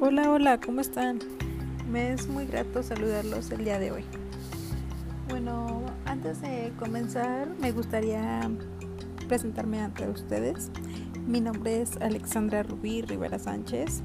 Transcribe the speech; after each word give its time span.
Hola, 0.00 0.30
hola, 0.30 0.60
¿cómo 0.60 0.80
están? 0.80 1.18
Me 1.90 2.12
es 2.12 2.28
muy 2.28 2.46
grato 2.46 2.84
saludarlos 2.84 3.50
el 3.50 3.64
día 3.64 3.80
de 3.80 3.90
hoy. 3.90 4.04
Bueno, 5.28 5.82
antes 6.04 6.40
de 6.40 6.72
comenzar 6.78 7.48
me 7.60 7.72
gustaría 7.72 8.48
presentarme 9.26 9.80
ante 9.80 10.08
ustedes. 10.08 10.70
Mi 11.26 11.40
nombre 11.40 11.82
es 11.82 11.96
Alexandra 11.96 12.62
Rubí 12.62 13.02
Rivera 13.02 13.40
Sánchez. 13.40 14.02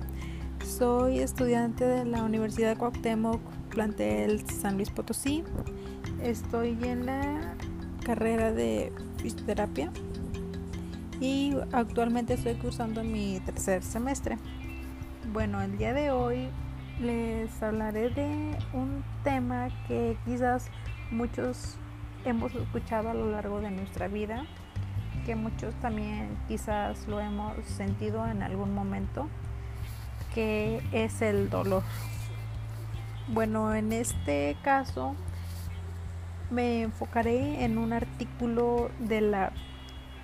Soy 0.66 1.20
estudiante 1.20 1.86
de 1.86 2.06
la 2.06 2.24
Universidad 2.24 2.70
de 2.72 2.78
Cuauhtémoc, 2.78 3.40
plantel 3.70 4.44
San 4.50 4.78
Luis 4.78 4.90
Potosí. 4.90 5.44
Estoy 6.24 6.76
en 6.82 7.06
la 7.06 7.56
carrera 8.04 8.52
de 8.52 8.92
fisioterapia 9.18 9.92
y 11.22 11.54
actualmente 11.72 12.34
estoy 12.34 12.56
cursando 12.56 13.04
mi 13.04 13.40
tercer 13.46 13.84
semestre. 13.84 14.40
Bueno, 15.34 15.64
el 15.64 15.80
día 15.80 15.96
de 15.96 16.12
hoy 16.12 16.48
les 17.02 17.64
hablaré 17.64 18.12
de 18.12 18.56
un 18.72 19.04
tema 19.24 19.70
que 19.88 20.16
quizás 20.26 20.68
muchos 21.10 21.76
hemos 22.24 22.54
escuchado 22.54 23.10
a 23.10 23.16
lo 23.16 23.32
largo 23.32 23.60
de 23.60 23.72
nuestra 23.72 24.08
vida, 24.08 24.46
que 25.26 25.36
muchos 25.36 25.74
también 25.82 26.38
quizás 26.48 27.08
lo 27.08 27.20
hemos 27.20 27.58
sentido 27.66 28.28
en 28.28 28.44
algún 28.44 28.76
momento, 28.76 29.28
que 30.36 30.84
es 30.92 31.20
el 31.24 31.50
dolor. 31.50 31.82
Bueno, 33.28 33.74
en 33.74 33.92
este 33.92 34.56
caso 34.64 35.16
me 36.52 36.84
enfocaré 36.84 37.64
en 37.64 37.80
un 37.80 37.92
artículo 37.92 38.92
de 39.00 39.22
la, 39.22 39.52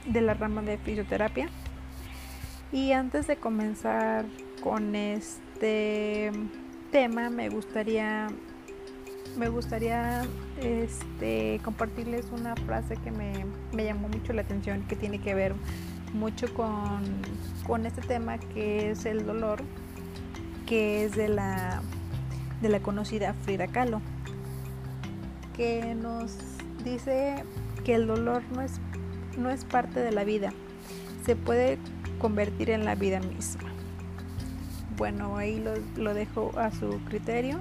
de 0.06 0.22
la 0.22 0.36
rama 0.36 0.62
de 0.62 0.78
fisioterapia. 0.78 1.50
Y 2.72 2.92
antes 2.92 3.26
de 3.26 3.38
comenzar 3.38 4.26
con 4.62 4.96
este 4.96 6.32
tema 6.92 7.30
me 7.30 7.50
gustaría 7.50 8.28
me 9.38 9.48
gustaría 9.48 10.26
este, 10.62 11.62
compartirles 11.64 12.26
una 12.32 12.56
frase 12.56 12.98
que 12.98 13.12
me, 13.12 13.46
llamó 13.84 14.10
mucho 14.10 14.34
la 14.34 14.42
atención 14.42 14.84
que 14.88 14.96
tiene 14.96 15.20
que 15.20 15.34
ver 15.34 15.54
mucho 16.14 16.52
con, 16.54 17.86
este 17.86 18.02
tema 18.02 18.40
que 18.40 18.92
es 18.92 19.06
el 19.06 19.26
dolor 19.26 19.60
que 20.66 21.06
es 21.06 21.16
de 21.16 21.30
la 21.30 21.82
conocida 22.82 23.34
Frida 23.46 23.68
Kahlo 23.68 24.02
que 25.56 25.94
nos 25.96 26.36
dice 26.84 27.44
que 27.86 27.94
el 27.94 28.08
dolor 28.08 28.42
no 29.38 29.50
es 29.50 29.66
parte 29.66 30.00
de 30.00 30.12
la 30.12 30.24
vida 30.24 30.52
se 31.26 31.36
puede 31.36 31.78
convertir 32.20 32.72
en 32.72 32.86
la 32.86 32.96
vida 32.96 33.20
misma 33.20 33.69
bueno, 35.00 35.38
ahí 35.38 35.64
lo, 35.96 36.14
dejo 36.14 36.52
a 36.60 36.72
su 36.72 37.00
criterio 37.06 37.58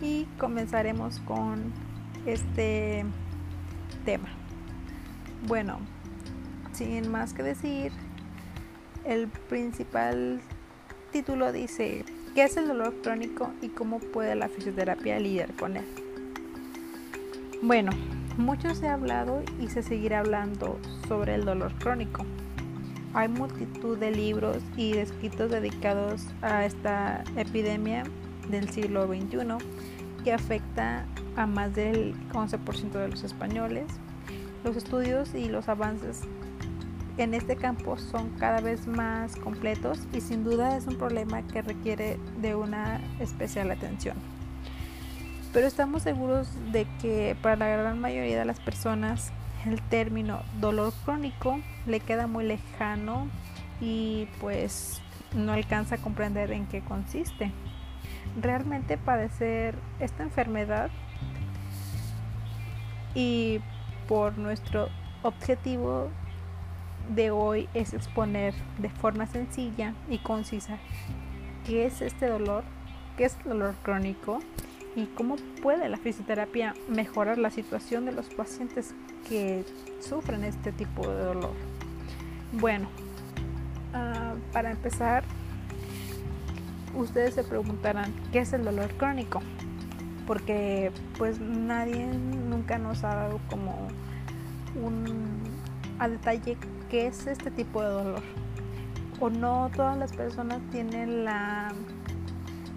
y 0.00 0.24
comenzaremos 0.38 1.18
con 1.18 1.72
este 2.26 3.04
tema. 4.04 4.28
Bueno, 5.48 5.80
sin 6.72 7.10
más 7.10 7.34
que 7.34 7.42
decir, 7.42 7.90
el 9.04 9.26
principal 9.26 10.40
título 11.10 11.52
dice, 11.52 12.04
¿qué 12.36 12.44
es 12.44 12.56
el 12.56 12.68
dolor 12.68 12.94
crónico 13.02 13.50
y 13.60 13.70
cómo 13.70 13.98
puede 13.98 14.36
la 14.36 14.48
fisioterapia 14.48 15.18
lidiar 15.18 15.52
con 15.54 15.76
él? 15.76 15.86
Bueno, 17.62 17.90
mucho 18.38 18.76
se 18.76 18.86
ha 18.86 18.94
hablado 18.94 19.42
y 19.58 19.68
se 19.70 19.82
seguirá 19.82 20.20
hablando 20.20 20.78
sobre 21.08 21.34
el 21.34 21.44
dolor 21.44 21.74
crónico. 21.80 22.24
Hay 23.12 23.28
multitud 23.28 23.98
de 23.98 24.12
libros 24.12 24.58
y 24.76 24.96
escritos 24.96 25.50
dedicados 25.50 26.26
a 26.42 26.64
esta 26.64 27.24
epidemia 27.36 28.04
del 28.48 28.70
siglo 28.70 29.06
XXI 29.08 29.38
que 30.22 30.32
afecta 30.32 31.06
a 31.36 31.46
más 31.46 31.74
del 31.74 32.14
11% 32.32 32.90
de 32.92 33.08
los 33.08 33.24
españoles. 33.24 33.86
Los 34.62 34.76
estudios 34.76 35.34
y 35.34 35.48
los 35.48 35.68
avances 35.68 36.22
en 37.16 37.34
este 37.34 37.56
campo 37.56 37.98
son 37.98 38.30
cada 38.38 38.60
vez 38.60 38.86
más 38.86 39.34
completos 39.36 39.98
y 40.12 40.20
sin 40.20 40.44
duda 40.44 40.76
es 40.76 40.86
un 40.86 40.96
problema 40.96 41.42
que 41.42 41.62
requiere 41.62 42.18
de 42.40 42.54
una 42.54 43.00
especial 43.18 43.70
atención. 43.72 44.16
Pero 45.52 45.66
estamos 45.66 46.04
seguros 46.04 46.48
de 46.70 46.86
que 47.02 47.36
para 47.42 47.56
la 47.56 47.66
gran 47.68 48.00
mayoría 48.00 48.38
de 48.38 48.44
las 48.44 48.60
personas 48.60 49.32
el 49.66 49.80
término 49.82 50.42
dolor 50.60 50.92
crónico 51.04 51.60
le 51.86 52.00
queda 52.00 52.26
muy 52.26 52.44
lejano 52.44 53.28
y 53.80 54.28
pues 54.40 55.02
no 55.34 55.52
alcanza 55.52 55.96
a 55.96 55.98
comprender 55.98 56.52
en 56.52 56.66
qué 56.66 56.80
consiste. 56.80 57.52
Realmente 58.40 58.96
padecer 58.96 59.74
esta 59.98 60.22
enfermedad 60.22 60.90
y 63.14 63.60
por 64.08 64.38
nuestro 64.38 64.88
objetivo 65.22 66.08
de 67.14 67.30
hoy 67.30 67.68
es 67.74 67.92
exponer 67.92 68.54
de 68.78 68.88
forma 68.88 69.26
sencilla 69.26 69.94
y 70.08 70.18
concisa 70.18 70.78
qué 71.66 71.86
es 71.86 72.00
este 72.00 72.26
dolor, 72.26 72.64
qué 73.16 73.24
es 73.24 73.36
el 73.44 73.50
dolor 73.50 73.74
crónico 73.82 74.38
y 74.96 75.06
cómo 75.06 75.36
puede 75.62 75.88
la 75.88 75.96
fisioterapia 75.96 76.74
mejorar 76.88 77.38
la 77.38 77.50
situación 77.50 78.04
de 78.04 78.12
los 78.12 78.28
pacientes 78.28 78.94
que 79.28 79.64
sufren 80.00 80.44
este 80.44 80.72
tipo 80.72 81.06
de 81.06 81.24
dolor. 81.24 81.52
Bueno, 82.52 82.88
uh, 83.94 84.38
para 84.52 84.70
empezar, 84.70 85.24
ustedes 86.94 87.34
se 87.34 87.44
preguntarán 87.44 88.12
qué 88.32 88.40
es 88.40 88.52
el 88.52 88.64
dolor 88.64 88.92
crónico, 88.96 89.40
porque 90.26 90.92
pues 91.18 91.40
nadie 91.40 92.06
nunca 92.06 92.78
nos 92.78 93.04
ha 93.04 93.14
dado 93.14 93.40
como 93.48 93.88
un 94.74 95.40
a 95.98 96.08
detalle 96.08 96.56
qué 96.90 97.06
es 97.06 97.26
este 97.26 97.50
tipo 97.50 97.82
de 97.82 97.88
dolor. 97.88 98.22
O 99.20 99.28
no 99.28 99.70
todas 99.76 99.98
las 99.98 100.12
personas 100.12 100.60
tienen 100.70 101.24
la 101.24 101.72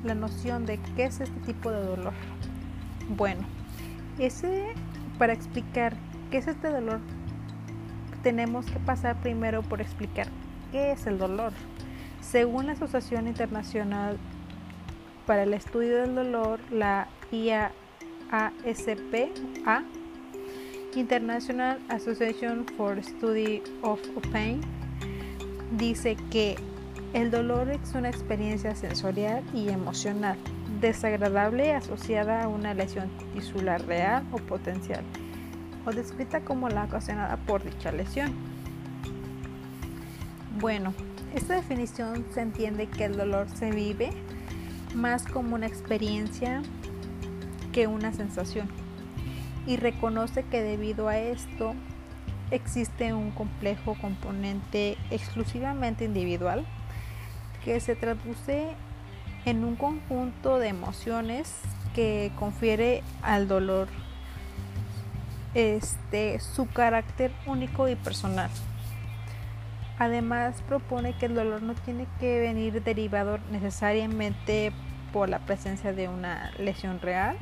la 0.03 0.15
noción 0.15 0.65
de 0.65 0.79
qué 0.95 1.05
es 1.05 1.21
este 1.21 1.39
tipo 1.41 1.71
de 1.71 1.81
dolor. 1.81 2.13
Bueno, 3.09 3.41
ese 4.19 4.73
para 5.17 5.33
explicar 5.33 5.95
qué 6.33 6.39
es 6.39 6.47
este 6.47 6.67
dolor 6.69 6.99
tenemos 8.23 8.66
que 8.66 8.79
pasar 8.79 9.21
primero 9.21 9.61
por 9.61 9.81
explicar 9.81 10.25
qué 10.71 10.94
es 10.94 11.05
el 11.05 11.19
dolor. 11.19 11.53
Según 12.21 12.66
la 12.66 12.71
Asociación 12.71 13.27
Internacional 13.27 14.17
para 15.27 15.44
el 15.44 15.53
Estudio 15.53 15.97
del 15.97 16.16
Dolor, 16.16 16.59
la 16.71 17.07
IASPA, 17.31 17.69
International 20.95 21.77
Association 21.89 22.65
for 22.77 23.03
Study 23.03 23.61
of 23.83 24.00
Pain, 24.31 24.61
dice 25.77 26.17
que 26.31 26.55
el 27.13 27.29
dolor 27.29 27.69
es 27.69 27.94
una 27.94 28.09
experiencia 28.09 28.73
sensorial 28.73 29.44
y 29.53 29.69
emocional 29.69 30.39
desagradable 30.81 31.75
asociada 31.75 32.41
a 32.41 32.47
una 32.47 32.73
lesión 32.73 33.11
tisular 33.35 33.85
real 33.85 34.25
o 34.31 34.38
potencial 34.38 35.03
o 35.85 35.91
descrita 35.91 36.41
como 36.41 36.69
la 36.69 36.85
ocasionada 36.85 37.38
por 37.38 37.63
dicha 37.63 37.91
lesión. 37.91 38.33
Bueno, 40.59 40.94
esta 41.35 41.55
definición 41.55 42.25
se 42.33 42.41
entiende 42.41 42.88
que 42.88 43.05
el 43.05 43.17
dolor 43.17 43.47
se 43.49 43.71
vive 43.71 44.11
más 44.95 45.25
como 45.25 45.55
una 45.55 45.67
experiencia 45.67 46.61
que 47.71 47.88
una 47.88 48.13
sensación 48.13 48.69
y 49.66 49.77
reconoce 49.77 50.44
que 50.44 50.61
debido 50.61 51.07
a 51.07 51.17
esto 51.17 51.73
existe 52.51 53.13
un 53.13 53.31
complejo 53.31 53.95
componente 54.00 54.97
exclusivamente 55.09 56.06
individual 56.06 56.65
que 57.65 57.80
se 57.80 57.95
traduce 57.95 58.68
en 59.45 59.63
un 59.63 59.75
conjunto 59.75 60.59
de 60.59 60.68
emociones 60.68 61.51
que 61.95 62.31
confiere 62.38 63.03
al 63.21 63.47
dolor 63.47 63.88
este, 65.53 66.39
su 66.39 66.67
carácter 66.67 67.31
único 67.45 67.88
y 67.88 67.95
personal. 67.95 68.50
Además 70.00 70.61
propone 70.67 71.15
que 71.17 71.27
el 71.27 71.35
dolor 71.35 71.61
no 71.61 71.75
tiene 71.75 72.07
que 72.19 72.39
venir 72.39 72.83
derivado 72.83 73.38
necesariamente 73.51 74.71
por 75.11 75.29
la 75.29 75.39
presencia 75.39 75.94
de 75.94 76.07
una 76.07 76.51
lesión 76.57 77.00
real 77.00 77.38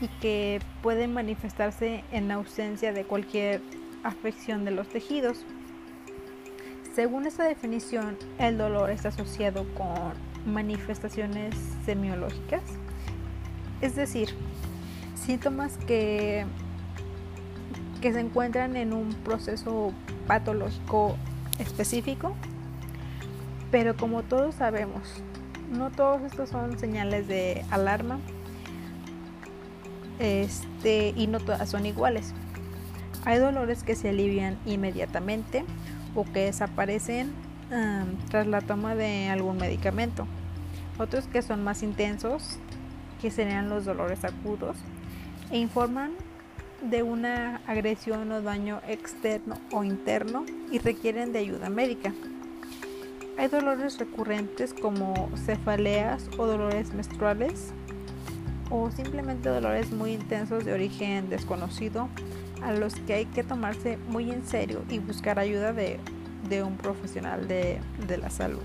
y 0.00 0.08
que 0.20 0.60
puede 0.82 1.08
manifestarse 1.08 2.04
en 2.10 2.30
ausencia 2.30 2.92
de 2.92 3.04
cualquier 3.04 3.60
afección 4.02 4.64
de 4.64 4.70
los 4.70 4.88
tejidos. 4.88 5.44
Según 6.94 7.26
esta 7.26 7.44
definición, 7.44 8.16
el 8.38 8.56
dolor 8.56 8.90
está 8.90 9.10
asociado 9.10 9.66
con 9.74 10.14
manifestaciones 10.46 11.54
semiológicas, 11.84 12.62
es 13.82 13.96
decir, 13.96 14.30
síntomas 15.14 15.76
que, 15.86 16.46
que 18.06 18.12
se 18.12 18.20
encuentran 18.20 18.76
en 18.76 18.92
un 18.92 19.08
proceso 19.24 19.92
patológico 20.28 21.16
específico, 21.58 22.36
pero 23.72 23.96
como 23.96 24.22
todos 24.22 24.54
sabemos, 24.54 25.02
no 25.72 25.90
todos 25.90 26.22
estos 26.22 26.50
son 26.50 26.78
señales 26.78 27.26
de 27.26 27.64
alarma 27.68 28.20
este, 30.20 31.14
y 31.16 31.26
no 31.26 31.40
todas 31.40 31.68
son 31.68 31.84
iguales. 31.84 32.32
Hay 33.24 33.40
dolores 33.40 33.82
que 33.82 33.96
se 33.96 34.10
alivian 34.10 34.56
inmediatamente 34.66 35.64
o 36.14 36.22
que 36.22 36.44
desaparecen 36.44 37.32
tras 38.30 38.46
la 38.46 38.60
toma 38.60 38.94
de 38.94 39.30
algún 39.30 39.56
medicamento. 39.56 40.28
Otros 40.96 41.26
que 41.26 41.42
son 41.42 41.64
más 41.64 41.82
intensos, 41.82 42.60
que 43.20 43.32
serían 43.32 43.68
los 43.68 43.84
dolores 43.84 44.24
agudos, 44.24 44.76
e 45.50 45.58
informan 45.58 46.12
de 46.90 47.02
una 47.02 47.60
agresión 47.66 48.30
o 48.30 48.42
daño 48.42 48.80
externo 48.86 49.56
o 49.72 49.82
interno 49.82 50.44
y 50.70 50.78
requieren 50.78 51.32
de 51.32 51.40
ayuda 51.40 51.68
médica. 51.68 52.12
Hay 53.38 53.48
dolores 53.48 53.98
recurrentes 53.98 54.72
como 54.72 55.30
cefaleas 55.44 56.28
o 56.38 56.46
dolores 56.46 56.94
menstruales 56.94 57.72
o 58.70 58.90
simplemente 58.90 59.48
dolores 59.48 59.90
muy 59.92 60.12
intensos 60.12 60.64
de 60.64 60.72
origen 60.72 61.28
desconocido 61.28 62.08
a 62.62 62.72
los 62.72 62.94
que 62.94 63.14
hay 63.14 63.26
que 63.26 63.42
tomarse 63.42 63.98
muy 64.08 64.30
en 64.30 64.46
serio 64.46 64.82
y 64.88 64.98
buscar 64.98 65.38
ayuda 65.38 65.72
de, 65.72 65.98
un 66.62 66.76
profesional 66.76 67.48
de, 67.48 67.80
de 68.06 68.16
la 68.16 68.30
salud. 68.30 68.62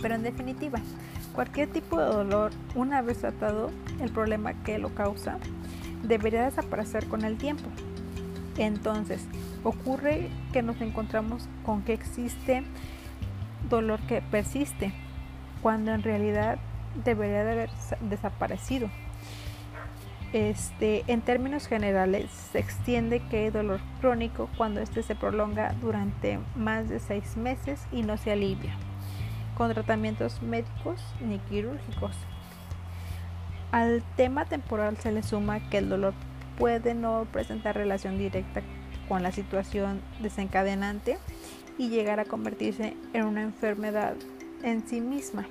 Pero 0.00 0.14
en 0.14 0.22
definitiva, 0.22 0.80
cualquier 1.34 1.68
tipo 1.68 2.00
de 2.00 2.06
dolor, 2.06 2.52
una 2.74 3.02
vez 3.02 3.18
tratado 3.18 3.70
el 4.00 4.10
problema 4.10 4.54
que 4.64 4.78
lo 4.78 4.94
causa, 4.94 5.38
debería 6.02 6.44
desaparecer 6.44 7.06
con 7.06 7.24
el 7.24 7.36
tiempo. 7.36 7.68
Entonces, 8.56 9.26
ocurre 9.62 10.30
que 10.52 10.62
nos 10.62 10.80
encontramos 10.80 11.48
con 11.64 11.82
que 11.82 11.92
existe 11.92 12.64
dolor 13.68 14.00
que 14.00 14.20
persiste, 14.20 14.92
cuando 15.62 15.92
en 15.92 16.02
realidad 16.02 16.58
debería 17.04 17.44
de 17.44 17.52
haber 17.52 17.70
desaparecido. 18.00 18.90
Este, 20.32 21.04
en 21.06 21.22
términos 21.22 21.66
generales, 21.66 22.30
se 22.52 22.58
extiende 22.58 23.20
que 23.30 23.44
hay 23.44 23.50
dolor 23.50 23.80
crónico 24.00 24.50
cuando 24.56 24.80
este 24.80 25.02
se 25.02 25.14
prolonga 25.14 25.72
durante 25.80 26.38
más 26.54 26.88
de 26.88 27.00
seis 27.00 27.36
meses 27.36 27.80
y 27.92 28.02
no 28.02 28.18
se 28.18 28.32
alivia, 28.32 28.74
con 29.56 29.72
tratamientos 29.72 30.42
médicos 30.42 31.00
ni 31.20 31.38
quirúrgicos. 31.38 32.14
Al 33.70 34.02
tema 34.16 34.46
temporal 34.46 34.96
se 34.96 35.12
le 35.12 35.22
suma 35.22 35.60
que 35.68 35.78
el 35.78 35.90
dolor 35.90 36.14
puede 36.56 36.94
no 36.94 37.26
presentar 37.30 37.76
relación 37.76 38.16
directa 38.16 38.62
con 39.08 39.22
la 39.22 39.30
situación 39.30 40.00
desencadenante 40.22 41.18
y 41.76 41.90
llegar 41.90 42.18
a 42.18 42.24
convertirse 42.24 42.96
en 43.12 43.24
una 43.24 43.42
enfermedad 43.42 44.14
en 44.62 44.88
sí 44.88 45.02
misma, 45.02 45.46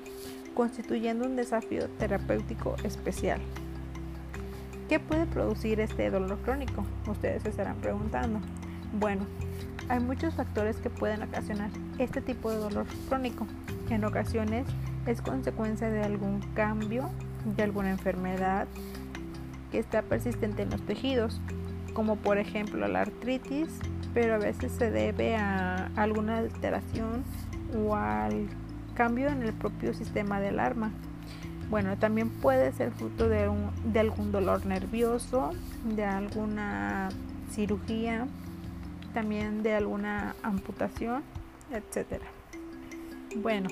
constituyendo 0.56 1.26
un 1.26 1.36
desafío 1.36 1.88
terapéutico 2.00 2.76
especial. 2.84 3.40
¿Qué 4.90 5.00
puede 5.00 5.28
producir 5.28 5.80
este 5.80 6.10
dolor 6.10 6.40
crónico? 6.40 6.86
Ustedes 7.08 7.44
se 7.44 7.50
estarán 7.50 7.78
preguntando. 7.78 8.40
Bueno, 8.94 9.28
hay 9.90 10.00
muchos 10.00 10.34
factores 10.34 10.78
que 10.78 10.90
pueden 10.90 11.22
ocasionar 11.22 11.70
este 12.00 12.22
tipo 12.22 12.50
de 12.50 12.58
dolor 12.58 12.88
crónico. 13.08 13.46
En 13.90 14.04
ocasiones 14.06 14.66
es 15.06 15.22
consecuencia 15.22 15.90
de 15.90 16.04
algún 16.04 16.42
cambio 16.56 17.12
de 17.56 17.64
alguna 17.64 17.92
enfermedad 17.92 18.68
que 19.72 19.80
está 19.80 20.02
persistente 20.02 20.64
en 20.64 20.70
los 20.70 20.82
tejidos, 20.82 21.42
como 21.94 22.16
por 22.16 22.38
ejemplo 22.38 22.88
la 22.88 23.02
artritis, 23.02 23.80
pero 24.14 24.36
a 24.36 24.38
veces 24.38 24.72
se 24.72 24.92
debe 24.92 25.36
a 25.36 25.92
alguna 25.96 26.38
alteración 26.40 27.24
o 27.76 27.96
al 27.96 28.48
cambio 28.96 29.30
en 29.30 29.44
el 29.44 29.54
propio 29.54 29.94
sistema 29.94 30.40
del 30.40 30.60
arma. 30.60 30.92
Bueno, 31.70 31.98
también 31.98 32.30
puede 32.30 32.72
ser 32.72 32.92
fruto 32.92 33.28
de, 33.28 33.50
de 33.86 34.00
algún 34.00 34.32
dolor 34.32 34.66
nervioso, 34.66 35.52
de 35.84 36.06
alguna 36.06 37.10
cirugía, 37.52 38.26
también 39.14 39.64
de 39.64 39.74
alguna 39.74 40.36
amputación, 40.44 41.24
etc. 41.72 42.22
Bueno, 43.36 43.70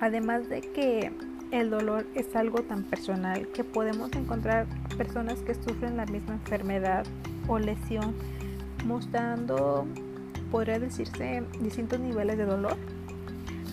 además 0.00 0.48
de 0.48 0.62
que 0.62 1.12
el 1.60 1.70
dolor 1.70 2.04
es 2.14 2.34
algo 2.34 2.62
tan 2.62 2.82
personal 2.82 3.46
que 3.48 3.62
podemos 3.62 4.12
encontrar 4.12 4.66
personas 4.96 5.38
que 5.40 5.54
sufren 5.54 5.96
la 5.96 6.04
misma 6.04 6.34
enfermedad 6.34 7.06
o 7.46 7.60
lesión 7.60 8.14
mostrando, 8.84 9.86
podría 10.50 10.80
decirse, 10.80 11.44
distintos 11.60 12.00
niveles 12.00 12.38
de 12.38 12.44
dolor. 12.44 12.76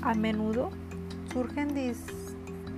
A 0.03 0.13
menudo 0.13 0.69
surgen 1.33 1.69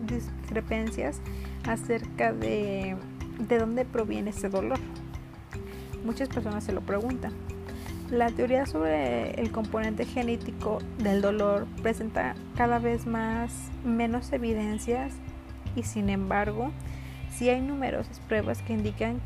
discrepancias 0.07 1.19
acerca 1.67 2.31
de, 2.31 2.95
de 3.39 3.57
dónde 3.57 3.83
proviene 3.83 4.29
ese 4.29 4.47
dolor. 4.47 4.79
Muchas 6.05 6.29
personas 6.29 6.63
se 6.63 6.71
lo 6.71 6.81
preguntan. 6.81 7.33
La 8.13 8.30
teoría 8.30 8.68
sobre 8.68 9.31
el 9.42 9.51
componente 9.51 10.06
genético 10.06 10.77
del 11.00 11.24
dolor 11.24 11.65
presenta 11.81 12.36
cada 12.56 12.77
vez 12.77 13.07
más 13.07 13.51
menos 13.83 14.31
evidencias 14.31 15.13
y 15.75 15.81
sin 15.81 16.12
embargo 16.12 16.69
sí 17.31 17.50
hay 17.50 17.60
numerosas 17.60 18.19
pruebas 18.19 18.62
que 18.62 18.74
indican 18.74 19.19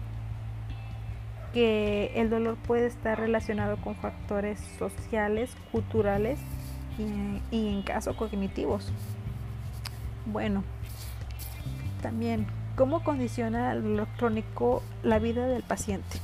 que 1.54 2.14
el 2.16 2.30
dolor 2.30 2.56
puede 2.56 2.86
estar 2.86 3.20
relacionado 3.20 3.76
con 3.76 3.94
factores 3.96 4.58
sociales, 4.80 5.52
culturales 5.74 6.40
y, 6.98 7.42
y 7.54 7.68
en 7.68 7.82
caso 7.82 8.16
cognitivos. 8.16 8.94
Bueno, 10.26 10.64
también, 12.02 12.48
¿cómo 12.78 13.04
condiciona 13.04 13.74
el 13.74 13.84
dolor 13.84 14.08
crónico 14.18 14.82
la 15.04 15.20
vida 15.20 15.46
del 15.46 15.64
paciente? 15.64 16.20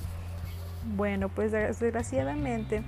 Bueno, 0.85 1.29
pues 1.29 1.51
desgraciadamente 1.51 2.83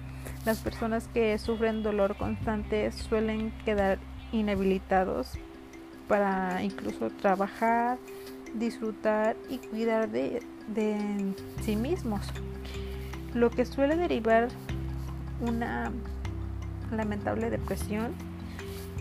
las 0.45 0.59
personas 0.59 1.07
que 1.07 1.37
sufren 1.37 1.81
dolor 1.81 2.17
constante 2.17 2.91
suelen 2.91 3.51
quedar 3.63 3.99
inhabilitados 4.31 5.33
para 6.07 6.61
incluso 6.61 7.09
trabajar, 7.09 7.97
disfrutar 8.53 9.35
y 9.49 9.57
cuidar 9.57 10.09
de, 10.09 10.41
sí 11.61 11.75
mismos, 11.75 12.21
lo 13.33 13.49
que 13.49 13.65
suele 13.65 13.95
derivar 13.95 14.49
una 15.41 15.91
lamentable 16.91 17.49
depresión, 17.49 18.13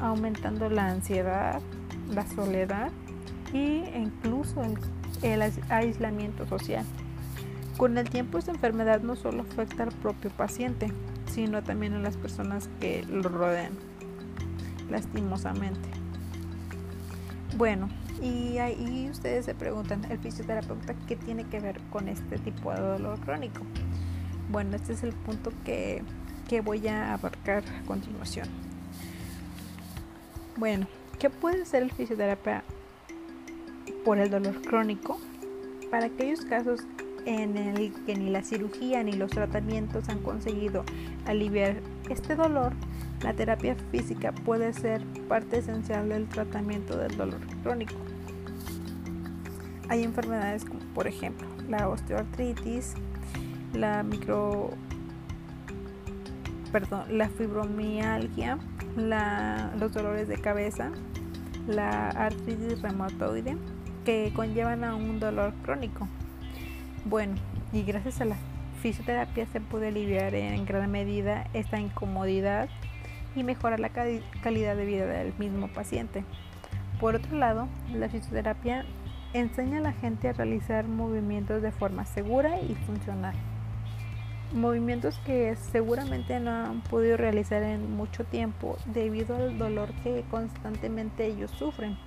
aumentando 0.00 0.68
la 0.68 0.88
ansiedad, 0.88 1.60
la 2.10 2.26
soledad 2.26 2.90
e 3.52 3.92
incluso 3.96 4.62
el 5.22 5.42
aislamiento 5.68 6.46
social. 6.46 6.84
Con 7.76 7.98
el 7.98 8.08
tiempo 8.08 8.38
esta 8.38 8.52
enfermedad 8.52 9.00
no 9.00 9.16
solo 9.16 9.42
afecta 9.42 9.82
al 9.82 9.92
propio 9.92 10.30
paciente, 10.30 10.92
sino 11.26 11.62
también 11.62 11.94
a 11.94 11.98
las 11.98 12.16
personas 12.16 12.68
que 12.80 13.04
lo 13.04 13.28
rodean, 13.28 13.72
lastimosamente. 14.90 15.88
Bueno, 17.56 17.88
y 18.22 18.58
ahí 18.58 19.08
ustedes 19.10 19.44
se 19.44 19.54
preguntan, 19.54 20.04
el 20.10 20.18
fisioterapeuta, 20.18 20.94
¿qué 21.08 21.16
tiene 21.16 21.44
que 21.44 21.58
ver 21.58 21.80
con 21.90 22.08
este 22.08 22.38
tipo 22.38 22.72
de 22.72 22.80
dolor 22.80 23.18
crónico? 23.20 23.62
Bueno, 24.50 24.76
este 24.76 24.92
es 24.92 25.02
el 25.02 25.12
punto 25.12 25.52
que, 25.64 26.02
que 26.48 26.60
voy 26.60 26.86
a 26.86 27.14
abarcar 27.14 27.64
a 27.66 27.86
continuación. 27.86 28.46
Bueno, 30.56 30.86
¿qué 31.18 31.28
puede 31.28 31.64
ser 31.66 31.82
el 31.82 31.90
fisioterapia 31.90 32.62
por 34.04 34.18
el 34.18 34.30
dolor 34.30 34.62
crónico? 34.62 35.18
Para 35.90 36.06
aquellos 36.06 36.44
casos 36.44 36.80
en 37.26 37.56
el 37.56 37.92
que 38.04 38.16
ni 38.16 38.30
la 38.30 38.42
cirugía 38.42 39.02
ni 39.02 39.12
los 39.12 39.30
tratamientos 39.30 40.08
han 40.08 40.20
conseguido 40.20 40.84
aliviar 41.26 41.76
este 42.10 42.36
dolor, 42.36 42.72
la 43.22 43.32
terapia 43.32 43.76
física 43.90 44.32
puede 44.32 44.72
ser 44.72 45.02
parte 45.28 45.58
esencial 45.58 46.08
del 46.08 46.28
tratamiento 46.28 46.96
del 46.96 47.16
dolor 47.16 47.40
crónico. 47.62 47.94
Hay 49.88 50.02
enfermedades 50.02 50.64
como 50.64 50.80
por 50.94 51.06
ejemplo 51.06 51.46
la 51.68 51.88
osteoartritis, 51.88 52.94
la 53.72 54.02
micro 54.02 54.70
perdón, 56.72 57.04
la 57.16 57.28
fibromialgia, 57.28 58.58
los 58.96 59.92
dolores 59.92 60.26
de 60.26 60.38
cabeza, 60.38 60.90
la 61.68 62.08
artritis 62.08 62.82
reumatoide 62.82 63.56
que 64.04 64.32
conllevan 64.34 64.82
a 64.84 64.96
un 64.96 65.20
dolor 65.20 65.54
crónico. 65.62 66.08
Bueno, 67.06 67.34
y 67.72 67.82
gracias 67.82 68.22
a 68.22 68.24
la 68.24 68.36
fisioterapia 68.80 69.46
se 69.46 69.60
puede 69.60 69.88
aliviar 69.88 70.34
en 70.34 70.64
gran 70.64 70.90
medida 70.90 71.46
esta 71.52 71.78
incomodidad 71.78 72.70
y 73.36 73.42
mejorar 73.42 73.78
la 73.78 73.90
calidad 73.90 74.74
de 74.74 74.86
vida 74.86 75.06
del 75.06 75.34
mismo 75.38 75.68
paciente. 75.68 76.24
Por 77.00 77.14
otro 77.14 77.36
lado, 77.36 77.68
la 77.92 78.08
fisioterapia 78.08 78.86
enseña 79.34 79.78
a 79.78 79.82
la 79.82 79.92
gente 79.92 80.28
a 80.28 80.32
realizar 80.32 80.86
movimientos 80.86 81.60
de 81.60 81.72
forma 81.72 82.06
segura 82.06 82.60
y 82.60 82.74
funcional. 82.86 83.34
movimientos 84.54 85.18
que 85.26 85.56
seguramente 85.56 86.38
no 86.38 86.50
han 86.50 86.80
podido 86.82 87.16
realizar 87.16 87.62
en 87.62 87.96
mucho 87.96 88.24
tiempo 88.24 88.76
debido 88.86 89.36
al 89.36 89.58
dolor 89.58 89.92
que 90.02 90.24
constantemente 90.30 91.26
ellos 91.26 91.50
sufren. 91.50 91.98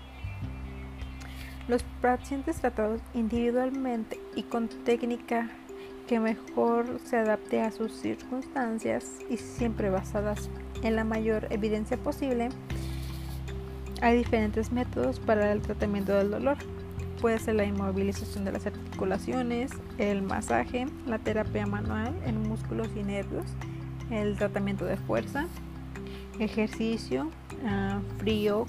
Los 1.68 1.84
pacientes 2.02 2.58
tratados 2.58 3.02
individualmente 3.14 4.20
y 4.36 4.44
con 4.44 4.70
técnica 4.70 5.50
que 6.08 6.20
mejor 6.20 7.00
se 7.04 7.18
adapte 7.18 7.62
a 7.62 7.72
sus 7.72 7.92
circunstancias 7.92 9.12
y 9.30 9.36
siempre 9.36 9.90
basadas 9.90 10.50
en 10.82 10.96
la 10.96 11.04
mayor 11.04 11.48
evidencia 11.50 11.98
posible, 11.98 12.50
hay 14.02 14.18
diferentes 14.18 14.72
métodos 14.72 15.20
para 15.20 15.52
el 15.52 15.62
tratamiento 15.62 16.14
del 16.14 16.32
dolor. 16.32 16.58
Puede 17.20 17.40
ser 17.40 17.56
la 17.56 17.66
inmovilización 17.66 18.46
de 18.46 18.52
las 18.52 18.66
articulaciones, 18.66 19.72
el 19.98 20.22
masaje, 20.22 20.86
la 21.06 21.20
terapia 21.20 21.66
manual 21.66 22.16
en 22.26 22.48
músculos 22.48 22.90
y 22.96 23.04
nervios, 23.04 23.46
el 24.12 24.38
tratamiento 24.38 24.86
de 24.86 24.98
fuerza, 24.98 25.48
ejercicio, 26.40 27.30
ah, 27.66 28.00
frío, 28.20 28.66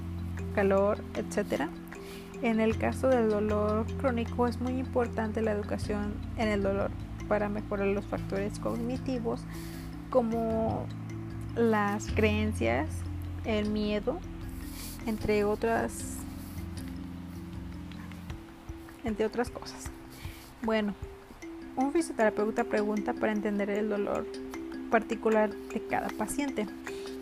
calor, 0.55 0.99
etc. 1.15 1.69
En 2.41 2.61
el 2.61 2.79
caso 2.79 3.09
del 3.09 3.31
dolor 3.31 3.85
crónico 3.97 4.47
es 4.47 4.61
muy 4.61 4.79
importante 4.79 5.43
la 5.43 5.53
educación 5.53 6.15
en 6.37 6.49
el 6.49 6.63
dolor 6.63 6.91
para 7.27 7.49
mejorar 7.49 7.89
los 7.89 8.07
factores 8.07 8.59
cognitivos 8.61 9.43
como 10.11 10.87
las 11.57 12.07
creencias, 12.13 12.89
el 13.45 13.71
miedo, 13.71 14.19
entre 15.07 15.45
otras 15.45 16.19
entre 19.05 19.27
otras 19.27 19.51
cosas. 19.51 19.91
Bueno, 20.63 20.95
un 21.77 21.93
fisioterapeuta 21.93 22.65
pregunta 22.65 23.15
para 23.15 23.33
entender 23.33 23.71
el 23.71 23.89
dolor 23.89 24.27
particular 24.91 25.51
de 25.51 25.87
cada 25.87 26.09
paciente 26.09 26.67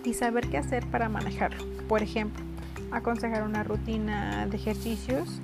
y 0.05 0.15
saber 0.15 0.49
qué 0.49 0.59
hacer 0.59 0.87
para 0.87 1.09
manejarlo. 1.09 1.65
Por 1.89 2.03
ejemplo, 2.03 2.46
aconsejar 2.91 3.43
una 3.43 3.63
rutina 3.65 4.47
de 4.47 4.57
ejercicios, 4.57 5.41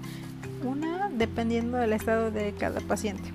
una 0.64 1.08
dependiendo 1.10 1.78
del 1.78 1.92
estado 1.92 2.30
de 2.30 2.52
cada 2.52 2.80
paciente. 2.80 3.32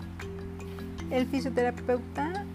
El 1.12 1.26
fisioterapeuta 1.28 2.46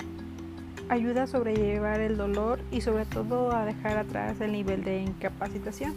ayuda 0.89 1.23
a 1.23 1.27
sobrellevar 1.27 2.01
el 2.01 2.17
dolor 2.17 2.61
y 2.71 2.83
sobre 2.83 3.07
todo 3.07 3.55
a 3.55 3.65
dejar 3.65 3.97
atrás 3.97 4.41
el 4.41 4.53
nivel 4.53 4.85
de 4.85 5.03
incapacitación, 5.03 5.95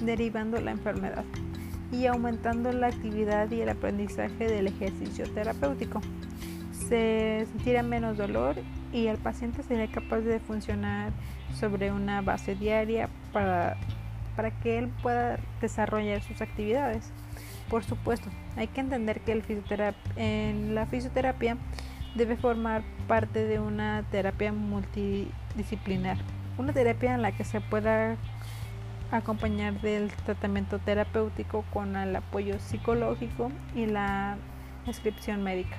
derivando 0.00 0.60
la 0.60 0.70
enfermedad 0.70 1.24
y 1.92 2.06
aumentando 2.06 2.72
la 2.72 2.88
actividad 2.88 3.50
y 3.50 3.60
el 3.60 3.68
aprendizaje 3.68 4.46
del 4.46 4.68
ejercicio 4.68 5.30
terapéutico. 5.32 6.00
Se 6.72 7.46
sentirá 7.50 7.82
menos 7.82 8.16
dolor 8.16 8.56
y 8.92 9.06
el 9.06 9.18
paciente 9.18 9.62
será 9.62 9.86
capaz 9.90 10.20
de 10.20 10.40
funcionar 10.40 11.12
sobre 11.58 11.92
una 11.92 12.22
base 12.22 12.54
diaria 12.54 13.08
para 13.32 13.76
para 14.38 14.52
que 14.52 14.78
él 14.78 14.88
pueda 15.02 15.40
desarrollar 15.60 16.22
sus 16.22 16.40
actividades. 16.40 17.10
Por 17.68 17.82
supuesto, 17.82 18.30
hay 18.56 18.68
que 18.68 18.80
entender 18.80 19.20
que 19.22 19.32
el 19.32 19.42
en 20.14 20.76
la 20.76 20.86
fisioterapia 20.86 21.56
debe 22.14 22.36
formar 22.36 22.84
parte 23.08 23.44
de 23.44 23.58
una 23.58 24.04
terapia 24.12 24.52
multidisciplinar, 24.52 26.18
una 26.56 26.72
terapia 26.72 27.14
en 27.14 27.22
la 27.22 27.32
que 27.32 27.42
se 27.42 27.60
pueda 27.60 28.16
acompañar 29.10 29.80
del 29.80 30.12
tratamiento 30.24 30.78
terapéutico 30.78 31.64
con 31.72 31.96
el 31.96 32.14
apoyo 32.14 32.60
psicológico 32.60 33.50
y 33.74 33.86
la 33.86 34.36
descripción 34.86 35.42
médica. 35.42 35.78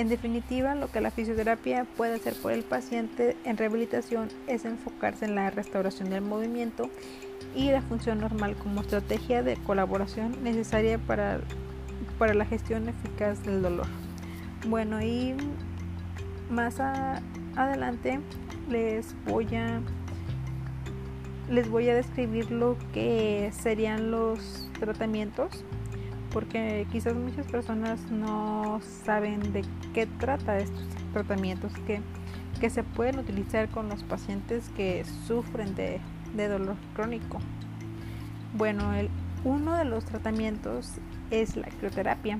En 0.00 0.08
definitiva, 0.08 0.74
lo 0.74 0.90
que 0.90 1.02
la 1.02 1.10
fisioterapia 1.10 1.84
puede 1.84 2.14
hacer 2.14 2.32
por 2.32 2.52
el 2.52 2.62
paciente 2.62 3.36
en 3.44 3.58
rehabilitación 3.58 4.30
es 4.46 4.64
enfocarse 4.64 5.26
en 5.26 5.34
la 5.34 5.50
restauración 5.50 6.08
del 6.08 6.22
movimiento 6.22 6.88
y 7.54 7.70
la 7.70 7.82
función 7.82 8.18
normal 8.18 8.56
como 8.56 8.80
estrategia 8.80 9.42
de 9.42 9.58
colaboración 9.58 10.42
necesaria 10.42 10.96
para, 10.96 11.40
para 12.18 12.32
la 12.32 12.46
gestión 12.46 12.88
eficaz 12.88 13.44
del 13.44 13.60
dolor. 13.60 13.86
Bueno, 14.66 15.02
y 15.02 15.34
más 16.48 16.80
adelante 16.80 18.20
les 18.70 19.14
voy 19.26 19.54
a 19.54 19.82
les 21.50 21.68
voy 21.68 21.90
a 21.90 21.94
describir 21.94 22.50
lo 22.50 22.78
que 22.94 23.52
serían 23.52 24.10
los 24.10 24.70
tratamientos 24.78 25.62
porque 26.32 26.86
quizás 26.92 27.14
muchas 27.14 27.46
personas 27.46 28.00
no 28.10 28.80
saben 29.04 29.52
de 29.52 29.64
qué 29.94 30.06
trata 30.06 30.58
estos 30.58 30.84
tratamientos 31.12 31.72
que, 31.86 32.00
que 32.60 32.70
se 32.70 32.82
pueden 32.82 33.18
utilizar 33.18 33.68
con 33.68 33.88
los 33.88 34.02
pacientes 34.02 34.70
que 34.76 35.04
sufren 35.26 35.74
de, 35.74 36.00
de 36.34 36.48
dolor 36.48 36.76
crónico. 36.94 37.40
Bueno, 38.54 38.90
uno 39.44 39.76
de 39.76 39.84
los 39.84 40.04
tratamientos 40.04 40.94
es 41.30 41.56
la 41.56 41.68
crioterapia. 41.68 42.38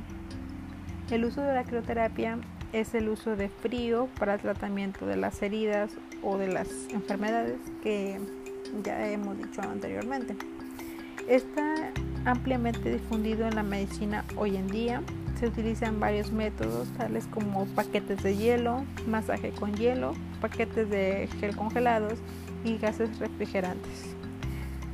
El 1.10 1.24
uso 1.24 1.40
de 1.40 1.54
la 1.54 1.64
crioterapia 1.64 2.38
es 2.72 2.94
el 2.94 3.08
uso 3.08 3.34
de 3.36 3.48
frío 3.48 4.08
para 4.18 4.34
el 4.34 4.40
tratamiento 4.40 5.06
de 5.06 5.16
las 5.16 5.42
heridas 5.42 5.90
o 6.22 6.38
de 6.38 6.48
las 6.48 6.68
enfermedades 6.90 7.58
que 7.82 8.20
ya 8.84 9.08
hemos 9.10 9.36
dicho 9.38 9.60
anteriormente. 9.62 10.36
Está 11.28 11.92
ampliamente 12.24 12.92
difundido 12.92 13.46
en 13.46 13.54
la 13.54 13.62
medicina 13.62 14.24
hoy 14.36 14.56
en 14.56 14.66
día. 14.68 15.02
Se 15.38 15.46
utilizan 15.46 16.00
varios 16.00 16.32
métodos, 16.32 16.88
tales 16.98 17.26
como 17.26 17.64
paquetes 17.66 18.22
de 18.22 18.36
hielo, 18.36 18.84
masaje 19.06 19.52
con 19.52 19.74
hielo, 19.74 20.12
paquetes 20.40 20.90
de 20.90 21.28
gel 21.40 21.56
congelados 21.56 22.18
y 22.64 22.76
gases 22.76 23.18
refrigerantes. 23.18 24.14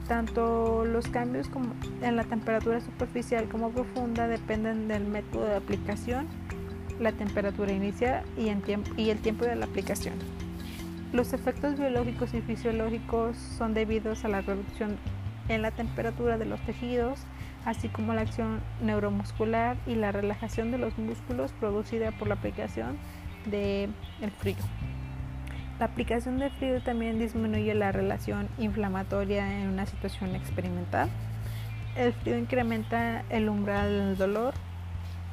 Tanto 0.06 0.84
los 0.84 1.08
cambios 1.08 1.48
como 1.48 1.74
en 2.00 2.14
la 2.14 2.22
temperatura 2.22 2.80
superficial 2.80 3.48
como 3.48 3.70
profunda 3.70 4.28
dependen 4.28 4.86
del 4.86 5.04
método 5.04 5.46
de 5.46 5.56
aplicación, 5.56 6.28
la 7.00 7.10
temperatura 7.10 7.72
inicial 7.72 8.22
y, 8.36 8.52
y 8.96 9.10
el 9.10 9.18
tiempo 9.18 9.44
de 9.44 9.56
la 9.56 9.66
aplicación. 9.66 10.14
Los 11.12 11.32
efectos 11.32 11.76
biológicos 11.76 12.34
y 12.34 12.40
fisiológicos 12.40 13.36
son 13.36 13.74
debidos 13.74 14.24
a 14.24 14.28
la 14.28 14.42
reducción 14.42 14.96
en 15.48 15.62
la 15.62 15.70
temperatura 15.70 16.38
de 16.38 16.44
los 16.44 16.60
tejidos, 16.60 17.20
así 17.64 17.88
como 17.88 18.14
la 18.14 18.22
acción 18.22 18.60
neuromuscular 18.80 19.76
y 19.86 19.94
la 19.94 20.12
relajación 20.12 20.70
de 20.70 20.78
los 20.78 20.96
músculos 20.98 21.52
producida 21.52 22.12
por 22.12 22.28
la 22.28 22.34
aplicación 22.34 22.96
del 23.46 23.92
el 24.20 24.30
frío. 24.30 24.56
La 25.78 25.86
aplicación 25.86 26.38
de 26.38 26.48
frío 26.48 26.80
también 26.82 27.18
disminuye 27.18 27.74
la 27.74 27.92
relación 27.92 28.48
inflamatoria 28.58 29.60
en 29.60 29.68
una 29.68 29.84
situación 29.84 30.34
experimental. 30.34 31.10
El 31.96 32.14
frío 32.14 32.38
incrementa 32.38 33.24
el 33.28 33.48
umbral 33.48 33.90
del 33.90 34.16
dolor 34.16 34.54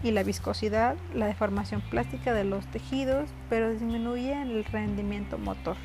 y 0.04 0.12
la 0.12 0.24
viscosidad, 0.24 0.96
la 1.14 1.28
deformación 1.28 1.82
plástica 1.82 2.34
de 2.34 2.44
los 2.44 2.66
tejidos, 2.68 3.30
pero 3.50 3.72
disminuye 3.72 4.34
el 4.42 4.66
rendimiento 4.66 5.38
motor. 5.38 5.78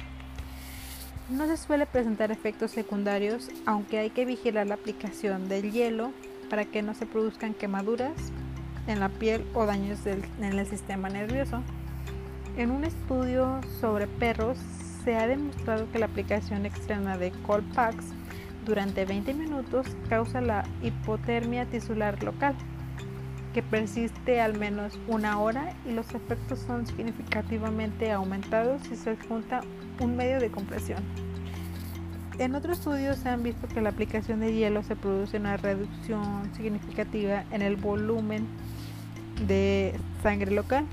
No 1.29 1.47
se 1.47 1.59
suele 1.59 1.85
presentar 1.85 2.31
efectos 2.31 2.71
secundarios, 2.71 3.51
aunque 3.67 3.99
hay 3.99 4.09
que 4.09 4.25
vigilar 4.25 4.67
la 4.67 4.77
aplicación 4.77 5.47
del 5.47 5.73
hielo 5.73 6.11
para 6.49 6.65
que 6.65 6.81
no 6.81 6.95
se 6.95 7.05
produzcan 7.05 7.53
quemaduras 7.53 8.15
en 8.87 8.99
la 8.99 9.11
piel 9.11 9.45
o 9.53 9.67
daños 9.67 9.99
en 10.07 10.43
el 10.43 10.67
sistema 10.67 11.11
nervioso. 11.11 11.63
En 12.57 12.71
un 12.71 12.85
estudio 12.85 13.61
sobre 13.79 14.07
perros 14.07 14.57
se 15.05 15.17
ha 15.17 15.27
demostrado 15.27 15.87
que 15.93 15.99
la 15.99 16.07
aplicación 16.07 16.65
externa 16.65 17.19
de 17.19 17.31
Colpax 17.47 18.07
durante 18.65 19.05
20 19.05 19.35
minutos 19.35 19.87
causa 20.09 20.41
la 20.41 20.65
hipotermia 20.83 21.67
tisular 21.67 22.23
local, 22.23 22.55
que 23.53 23.63
persiste 23.63 24.41
al 24.41 24.59
menos 24.59 24.99
una 25.07 25.39
hora 25.41 25.75
y 25.85 25.93
los 25.93 26.15
efectos 26.15 26.61
son 26.61 26.87
significativamente 26.87 28.13
aumentados 28.13 28.81
si 28.85 28.97
se 28.97 29.15
junta 29.17 29.61
un 30.01 30.17
medio 30.17 30.41
de 30.41 30.51
compresión. 30.51 31.03
En 32.39 32.55
otros 32.55 32.79
estudios 32.79 33.19
se 33.19 33.29
han 33.29 33.43
visto 33.43 33.67
que 33.67 33.81
la 33.81 33.91
aplicación 33.91 34.41
de 34.41 34.55
hielo 34.55 34.85
se 34.85 34.95
produce 34.95 35.39
una 35.39 35.57
reducción 35.57 36.49
significativa 36.55 37.45
en 37.51 37.63
el 37.63 37.75
volumen 37.75 38.47
de 39.47 39.95
sangre 40.23 40.53
local, 40.53 40.87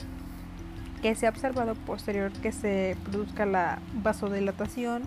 que 1.04 1.14
se 1.14 1.28
ha 1.28 1.30
observado 1.30 1.76
posterior 1.76 2.32
que 2.32 2.52
se 2.52 2.98
produzca 3.04 3.46
la 3.46 3.80
vasodilatación, 3.94 5.04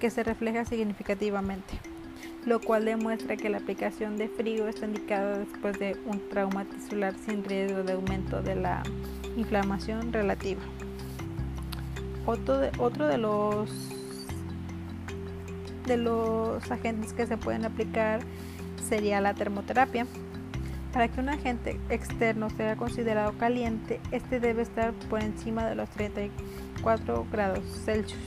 que 0.00 0.08
se 0.08 0.22
refleja 0.22 0.64
significativamente, 0.64 1.74
lo 2.46 2.58
cual 2.58 2.86
demuestra 2.86 3.36
que 3.36 3.50
la 3.50 3.58
aplicación 3.58 4.16
de 4.16 4.28
frío 4.28 4.68
está 4.68 4.86
indicada 4.86 5.38
después 5.38 5.78
de 5.78 5.98
un 6.06 6.28
trauma 6.30 6.64
tisular 6.64 7.14
sin 7.26 7.44
riesgo 7.44 7.82
de 7.82 7.92
aumento 7.92 8.42
de 8.42 8.54
la 8.54 8.82
inflamación 9.36 10.14
relativa. 10.14 10.62
Otro 12.26 12.58
de, 12.58 12.70
otro 12.78 13.06
de 13.06 13.18
los 13.18 13.68
de 15.86 15.96
los 15.96 16.70
agentes 16.70 17.12
que 17.12 17.26
se 17.26 17.36
pueden 17.36 17.64
aplicar 17.64 18.20
sería 18.88 19.20
la 19.20 19.34
termoterapia. 19.34 20.06
Para 20.92 21.08
que 21.08 21.20
un 21.20 21.30
agente 21.30 21.80
externo 21.88 22.50
sea 22.50 22.76
considerado 22.76 23.32
caliente, 23.38 23.98
este 24.10 24.40
debe 24.40 24.62
estar 24.62 24.92
por 25.08 25.22
encima 25.22 25.66
de 25.66 25.74
los 25.74 25.88
34 25.90 27.26
grados 27.32 27.64
Celsius. 27.84 28.20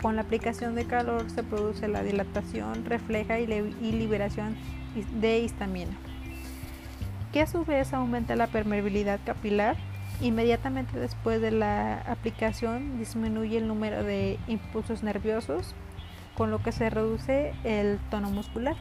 Con 0.00 0.16
la 0.16 0.22
aplicación 0.22 0.74
de 0.74 0.84
calor 0.84 1.30
se 1.30 1.42
produce 1.42 1.88
la 1.88 2.02
dilatación, 2.02 2.84
refleja 2.84 3.38
y, 3.40 3.46
liberación 3.46 4.56
de 5.20 5.40
histamina, 5.40 5.92
que 7.32 7.40
a 7.42 7.46
su 7.46 7.64
vez 7.64 7.92
aumenta 7.92 8.36
la 8.36 8.46
permeabilidad 8.46 9.20
capilar. 9.24 9.76
Inmediatamente 10.20 10.98
después 10.98 11.40
de 11.40 11.50
la 11.50 11.98
aplicación 12.00 12.98
disminuye 12.98 13.58
el 13.58 13.66
número 13.66 14.04
de 14.04 14.38
impulsos 14.46 15.02
nerviosos, 15.02 15.74
con 16.36 16.50
lo 16.50 16.62
que 16.62 16.72
se 16.72 16.90
reduce 16.90 17.54
el 17.64 17.98
tono 18.10 18.30
muscular. 18.30 18.76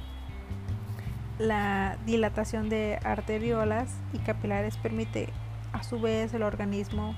La 1.39 1.97
dilatación 2.05 2.69
de 2.69 2.99
arteriolas 3.03 3.95
y 4.13 4.19
capilares 4.19 4.77
permite 4.77 5.29
a 5.73 5.81
su 5.81 5.99
vez 5.99 6.33
el 6.33 6.43
organismo 6.43 7.15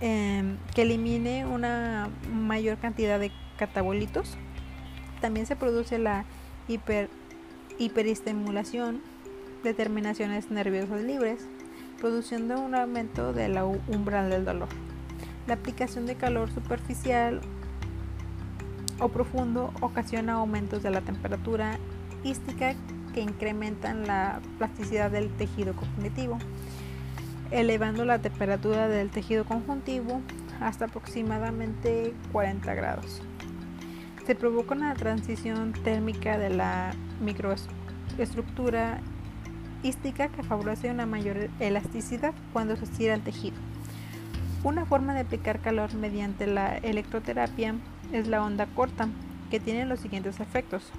Em, 0.00 0.58
que 0.74 0.82
elimine 0.82 1.46
una 1.46 2.10
mayor 2.30 2.76
cantidad 2.76 3.18
de 3.18 3.32
catabolitos. 3.56 4.36
También 5.22 5.46
se 5.46 5.56
produce 5.56 5.98
la 5.98 6.26
hiper, 6.68 7.08
hiperestimulación 7.78 9.00
de 9.64 9.72
terminaciones 9.72 10.50
nerviosas 10.50 11.02
libres, 11.02 11.48
produciendo 11.98 12.60
un 12.60 12.74
aumento 12.74 13.32
de 13.32 13.48
la 13.48 13.64
umbral 13.64 14.30
del 14.30 14.44
dolor. 14.44 14.68
La 15.46 15.54
aplicación 15.54 16.06
de 16.06 16.16
calor 16.16 16.50
superficial 16.50 17.40
o 18.98 19.08
profundo 19.08 19.72
ocasiona 19.80 20.34
aumentos 20.34 20.82
de 20.82 20.90
la 20.90 21.00
temperatura 21.00 21.78
hística 22.24 22.74
que 23.14 23.20
incrementan 23.20 24.06
la 24.06 24.40
plasticidad 24.58 25.10
del 25.10 25.30
tejido 25.36 25.74
cognitivo 25.74 26.38
elevando 27.50 28.04
la 28.04 28.18
temperatura 28.18 28.88
del 28.88 29.10
tejido 29.10 29.44
conjuntivo 29.44 30.20
hasta 30.60 30.86
aproximadamente 30.86 32.14
40 32.32 32.74
grados. 32.74 33.22
Se 34.26 34.34
provoca 34.34 34.74
una 34.74 34.94
transición 34.94 35.72
térmica 35.72 36.38
de 36.38 36.50
la 36.50 36.92
microestructura 37.20 39.00
que 39.82 40.42
favorece 40.42 40.90
una 40.90 41.06
mayor 41.06 41.48
elasticidad 41.60 42.34
cuando 42.52 42.76
se 42.76 42.84
estira 42.84 43.14
el 43.14 43.22
tejido. 43.22 43.56
Una 44.64 44.84
forma 44.84 45.14
de 45.14 45.20
aplicar 45.20 45.60
calor 45.60 45.94
mediante 45.94 46.46
la 46.46 46.76
electroterapia 46.78 47.74
es 48.12 48.26
la 48.26 48.42
onda 48.42 48.66
corta, 48.66 49.08
que 49.50 49.60
tiene 49.60 49.86
los 49.86 50.00
siguientes 50.00 50.40
efectos. 50.40 50.90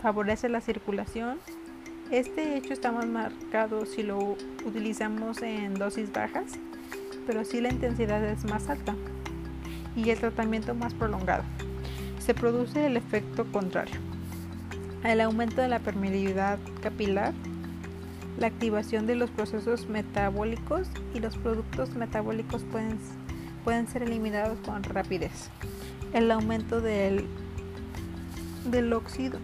Favorece 0.00 0.48
la 0.48 0.60
circulación, 0.60 1.38
este 2.10 2.56
hecho 2.56 2.72
está 2.72 2.92
más 2.92 3.06
marcado 3.06 3.84
si 3.84 4.04
lo 4.04 4.36
utilizamos 4.64 5.42
en 5.42 5.74
dosis 5.74 6.12
bajas, 6.12 6.52
pero 7.26 7.44
si 7.44 7.60
la 7.60 7.70
intensidad 7.70 8.22
es 8.24 8.44
más 8.44 8.68
alta 8.68 8.94
y 9.96 10.10
el 10.10 10.18
tratamiento 10.18 10.72
más 10.74 10.94
prolongado. 10.94 11.42
Se 12.20 12.32
produce 12.32 12.86
el 12.86 12.96
efecto 12.96 13.44
contrario. 13.50 14.05
El 15.06 15.20
aumento 15.20 15.60
de 15.60 15.68
la 15.68 15.78
permeabilidad 15.78 16.58
capilar, 16.82 17.32
la 18.38 18.48
activación 18.48 19.06
de 19.06 19.14
los 19.14 19.30
procesos 19.30 19.88
metabólicos 19.88 20.88
y 21.14 21.20
los 21.20 21.36
productos 21.36 21.94
metabólicos 21.94 22.64
pueden, 22.64 22.98
pueden 23.62 23.86
ser 23.86 24.02
eliminados 24.02 24.58
con 24.66 24.82
rapidez. 24.82 25.50
El 26.12 26.28
aumento 26.32 26.80
del, 26.80 27.24
del, 28.64 28.92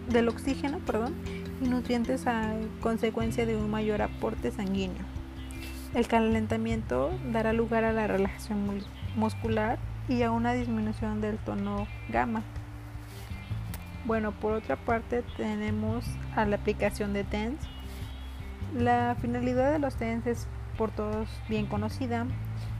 del 0.09 0.27
oxígeno 0.27 0.79
perdón, 0.79 1.13
y 1.61 1.69
nutrientes 1.69 2.27
a 2.27 2.55
consecuencia 2.81 3.45
de 3.45 3.55
un 3.55 3.71
mayor 3.71 4.01
aporte 4.01 4.51
sanguíneo. 4.51 5.05
El 5.93 6.07
calentamiento 6.07 7.09
dará 7.31 7.53
lugar 7.53 7.85
a 7.85 7.93
la 7.93 8.05
relajación 8.05 8.83
muscular 9.15 9.79
y 10.09 10.23
a 10.23 10.31
una 10.31 10.51
disminución 10.51 11.21
del 11.21 11.37
tono 11.37 11.87
gamma. 12.09 12.43
Bueno, 14.05 14.33
por 14.33 14.53
otra 14.53 14.75
parte 14.75 15.23
tenemos 15.37 16.05
a 16.35 16.45
la 16.45 16.57
aplicación 16.57 17.13
de 17.13 17.23
TENS. 17.23 17.59
La 18.75 19.15
finalidad 19.21 19.71
de 19.71 19.79
los 19.79 19.95
TENS 19.95 20.27
es 20.27 20.47
por 20.77 20.91
todos 20.91 21.29
bien 21.47 21.67
conocida 21.67 22.25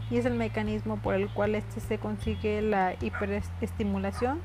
y 0.10 0.18
es 0.18 0.26
el 0.26 0.34
mecanismo 0.34 0.98
por 0.98 1.16
el 1.16 1.34
cual 1.34 1.56
este 1.56 1.80
se 1.80 1.98
consigue 1.98 2.62
la 2.62 2.96
hiperestimulación 3.00 4.42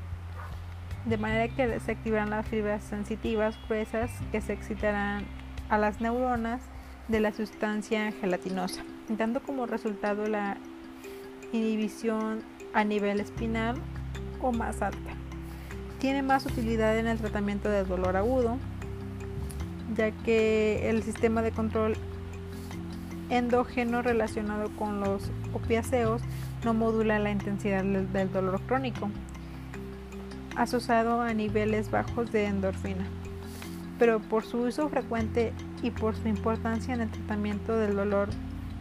de 1.05 1.17
manera 1.17 1.53
que 1.53 1.79
se 1.79 1.91
activarán 1.91 2.29
las 2.29 2.47
fibras 2.47 2.83
sensitivas 2.83 3.57
gruesas 3.67 4.11
que 4.31 4.41
se 4.41 4.53
excitarán 4.53 5.25
a 5.69 5.77
las 5.77 6.01
neuronas 6.01 6.61
de 7.07 7.19
la 7.19 7.33
sustancia 7.33 8.11
gelatinosa, 8.11 8.83
dando 9.09 9.41
como 9.41 9.65
resultado 9.65 10.27
la 10.27 10.57
inhibición 11.51 12.43
a 12.73 12.83
nivel 12.83 13.19
espinal 13.19 13.75
o 14.41 14.51
más 14.51 14.81
alta. 14.81 15.28
Tiene 15.99 16.23
más 16.23 16.45
utilidad 16.45 16.97
en 16.97 17.07
el 17.07 17.17
tratamiento 17.17 17.69
del 17.69 17.87
dolor 17.87 18.15
agudo, 18.15 18.57
ya 19.95 20.11
que 20.11 20.89
el 20.89 21.03
sistema 21.03 21.41
de 21.41 21.51
control 21.51 21.95
endógeno 23.29 24.01
relacionado 24.01 24.69
con 24.77 25.01
los 25.01 25.29
opiáceos 25.53 26.21
no 26.63 26.73
modula 26.73 27.19
la 27.19 27.31
intensidad 27.31 27.83
del 27.83 28.31
dolor 28.31 28.61
crónico 28.61 29.09
asociado 30.55 31.21
a 31.21 31.33
niveles 31.33 31.89
bajos 31.89 32.31
de 32.31 32.45
endorfina, 32.45 33.05
pero 33.97 34.19
por 34.19 34.43
su 34.43 34.59
uso 34.59 34.89
frecuente 34.89 35.53
y 35.81 35.91
por 35.91 36.15
su 36.15 36.27
importancia 36.27 36.93
en 36.93 37.01
el 37.01 37.09
tratamiento 37.09 37.77
del 37.77 37.95
dolor 37.95 38.29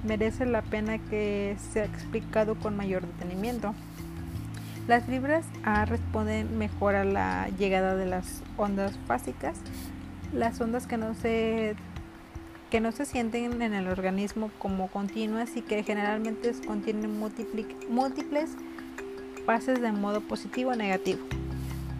merece 0.05 0.45
la 0.45 0.63
pena 0.63 0.99
que 0.99 1.57
sea 1.73 1.85
explicado 1.85 2.57
con 2.57 2.77
mayor 2.77 3.07
detenimiento. 3.07 3.75
Las 4.89 5.05
fibras 5.05 5.45
A 5.65 5.85
responden 5.85 6.57
mejor 6.57 6.95
a 6.95 7.05
la 7.05 7.51
llegada 7.59 7.95
de 7.95 8.07
las 8.07 8.43
ondas 8.57 8.99
fásicas, 9.07 9.59
las 10.33 10.59
ondas 10.63 10.87
que 10.87 10.97
no 10.97 11.15
se 11.15 11.77
que 12.71 12.81
no 12.81 12.93
se 12.93 13.05
sienten 13.05 13.63
en 13.63 13.75
el 13.75 13.89
organismo 13.89 14.51
como 14.59 14.89
continuas 14.89 15.57
y 15.57 15.63
que 15.63 15.83
generalmente 15.83 16.53
contienen 16.67 17.19
múltiples 17.19 18.51
fases 19.47 19.81
de 19.81 19.93
modo 19.93 20.21
positivo 20.21 20.71
o 20.73 20.75
negativo. 20.75 21.21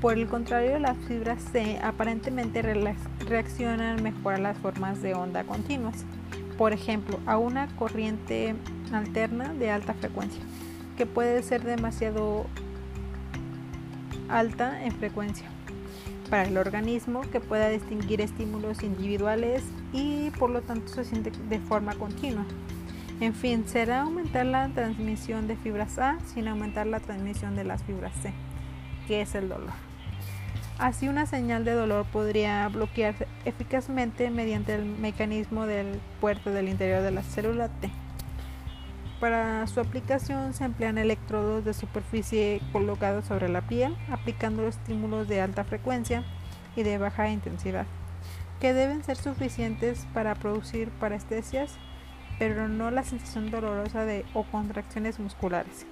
Por 0.01 0.19
el 0.19 0.27
contrario, 0.27 0.79
las 0.79 0.97
fibras 1.07 1.43
C 1.53 1.79
aparentemente 1.83 2.63
reaccionan 3.27 4.03
mejor 4.03 4.35
a 4.35 4.39
las 4.39 4.59
formas 4.59 5.01
de 5.01 5.15
onda 5.15 5.45
continuas, 5.45 6.05
por 6.59 6.73
ejemplo, 6.73 7.19
a 7.27 7.39
una 7.39 7.69
corriente 7.77 8.55
alterna 8.93 9.55
de 9.55 9.71
alta 9.71 9.95
frecuencia, 9.95 10.43
que 10.99 11.07
puede 11.07 11.43
ser 11.43 11.65
demasiado 11.65 12.47
alta 14.29 14.85
en 14.85 14.93
frecuencia 14.93 15.49
para 16.31 16.45
el 16.45 16.59
organismo 16.59 17.23
que 17.23 17.41
pueda 17.41 17.69
distinguir 17.69 18.21
estímulos 18.21 18.83
individuales 18.83 19.63
y 19.93 20.31
por 20.39 20.51
lo 20.51 20.63
tanto 20.63 20.89
se 20.89 21.05
siente 21.05 21.33
de 21.49 21.59
forma 21.59 21.95
continua. 21.95 22.45
En 23.21 23.35
fin, 23.35 23.67
será 23.67 24.03
aumentar 24.03 24.47
la 24.47 24.69
transmisión 24.69 25.49
de 25.49 25.57
fibras 25.57 25.99
A 25.99 26.19
sin 26.33 26.47
aumentar 26.47 26.87
la 26.87 27.01
transmisión 27.01 27.57
de 27.57 27.65
las 27.65 27.83
fibras 27.83 28.13
C, 28.23 28.33
que 29.07 29.23
es 29.23 29.35
el 29.35 29.49
dolor. 29.49 29.73
Así 30.79 31.09
una 31.09 31.27
señal 31.27 31.65
de 31.65 31.73
dolor 31.73 32.07
podría 32.13 32.69
bloquearse 32.69 33.27
eficazmente 33.45 34.31
mediante 34.31 34.77
el 34.77 34.85
mecanismo 34.85 35.67
del 35.67 35.99
puerto 36.21 36.51
del 36.51 36.69
interior 36.69 37.03
de 37.03 37.11
la 37.11 37.23
célula 37.23 37.69
T. 37.69 37.91
Para 39.21 39.67
su 39.67 39.81
aplicación 39.81 40.55
se 40.55 40.65
emplean 40.65 40.97
electrodos 40.97 41.65
de 41.65 41.75
superficie 41.75 42.61
colocados 42.71 43.25
sobre 43.25 43.49
la 43.49 43.63
piel, 43.63 43.97
aplicando 44.13 44.67
estímulos 44.69 45.27
de 45.27 45.41
alta 45.41 45.65
frecuencia 45.65 46.23
y 46.77 46.85
de 46.85 46.99
baja 46.99 47.29
intensidad, 47.29 47.87
que 48.61 48.73
deben 48.73 49.03
ser 49.03 49.17
suficientes 49.17 50.07
para 50.15 50.37
producir 50.37 50.91
parestesias, 50.91 51.77
pero 52.39 52.69
no 52.69 52.93
la 52.93 53.03
sensación 53.03 53.51
dolorosa 53.51 54.07
o 54.35 54.45
contracciones 54.45 55.19
musculares. 55.19 55.85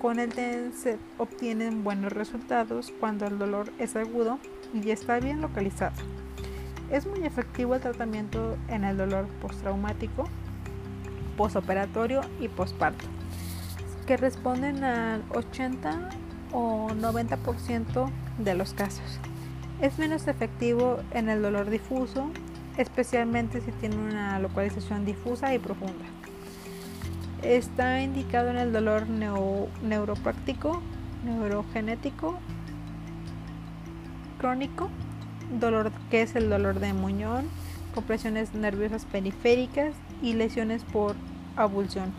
Con 0.00 0.18
el 0.18 0.34
TEN 0.34 0.72
se 0.72 0.98
obtienen 1.18 1.84
buenos 1.84 2.12
resultados 2.12 2.92
cuando 2.98 3.26
el 3.26 3.38
dolor 3.38 3.72
es 3.78 3.94
agudo 3.94 4.40
y 4.74 4.90
está 4.90 5.20
bien 5.20 5.40
localizado. 5.40 5.94
Es 6.90 7.06
muy 7.06 7.24
efectivo 7.24 7.76
el 7.76 7.80
tratamiento 7.80 8.58
en 8.68 8.82
el 8.82 8.96
dolor 8.96 9.26
postraumático, 9.40 10.28
postoperatorio 11.36 12.20
y 12.40 12.48
posparto, 12.48 13.04
que 14.06 14.16
responden 14.16 14.84
al 14.84 15.22
80 15.30 16.10
o 16.52 16.88
90% 16.90 18.10
de 18.38 18.54
los 18.54 18.74
casos. 18.74 19.18
Es 19.80 19.98
menos 19.98 20.28
efectivo 20.28 21.00
en 21.12 21.28
el 21.28 21.42
dolor 21.42 21.68
difuso, 21.68 22.30
especialmente 22.76 23.60
si 23.60 23.72
tiene 23.72 23.96
una 23.96 24.38
localización 24.38 25.04
difusa 25.04 25.54
y 25.54 25.58
profunda. 25.58 26.04
Está 27.42 28.00
indicado 28.00 28.48
en 28.48 28.56
el 28.56 28.72
dolor 28.72 29.06
neuropráctico, 29.08 30.80
neurogenético, 31.24 32.38
crónico 34.38 34.88
dolor 35.60 35.92
que 36.10 36.22
es 36.22 36.36
el 36.36 36.50
dolor 36.50 36.80
de 36.80 36.92
muñón, 36.92 37.48
compresiones 37.94 38.54
nerviosas 38.54 39.04
periféricas 39.04 39.94
y 40.22 40.34
lesiones 40.34 40.84
por 40.84 41.16
abulsión. 41.56 42.12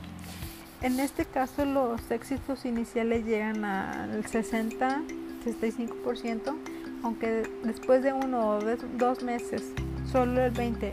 En 0.81 0.99
este 0.99 1.23
caso 1.25 1.63
los 1.65 2.11
éxitos 2.11 2.65
iniciales 2.65 3.25
llegan 3.25 3.63
al 3.65 4.23
60-65%, 4.23 6.55
aunque 7.03 7.43
después 7.63 8.03
de 8.03 8.13
uno 8.13 8.49
o 8.49 8.59
dos 8.97 9.23
meses 9.23 9.71
solo 10.11 10.43
el 10.43 10.51
20 10.51 10.91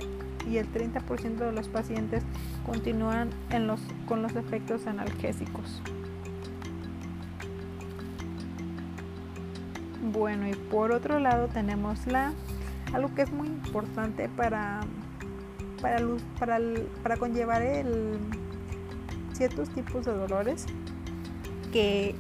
y 0.50 0.56
el 0.56 0.72
30% 0.72 1.36
de 1.36 1.52
los 1.52 1.68
pacientes 1.68 2.24
continúan 2.66 3.28
en 3.50 3.66
los, 3.66 3.80
con 4.06 4.22
los 4.22 4.34
efectos 4.34 4.86
analgésicos. 4.86 5.82
Bueno, 10.12 10.48
y 10.48 10.54
por 10.54 10.92
otro 10.92 11.18
lado 11.20 11.48
tenemos 11.48 12.06
la 12.06 12.32
algo 12.92 13.14
que 13.14 13.22
es 13.22 13.32
muy 13.32 13.48
importante 13.48 14.28
para 14.28 14.80
para, 15.82 15.98
para, 16.38 16.58
para 17.02 17.16
conllevar 17.18 17.62
ciertos 19.32 19.68
tipos 19.70 20.06
de 20.06 20.12
dolores 20.12 20.66
que, 21.72 22.14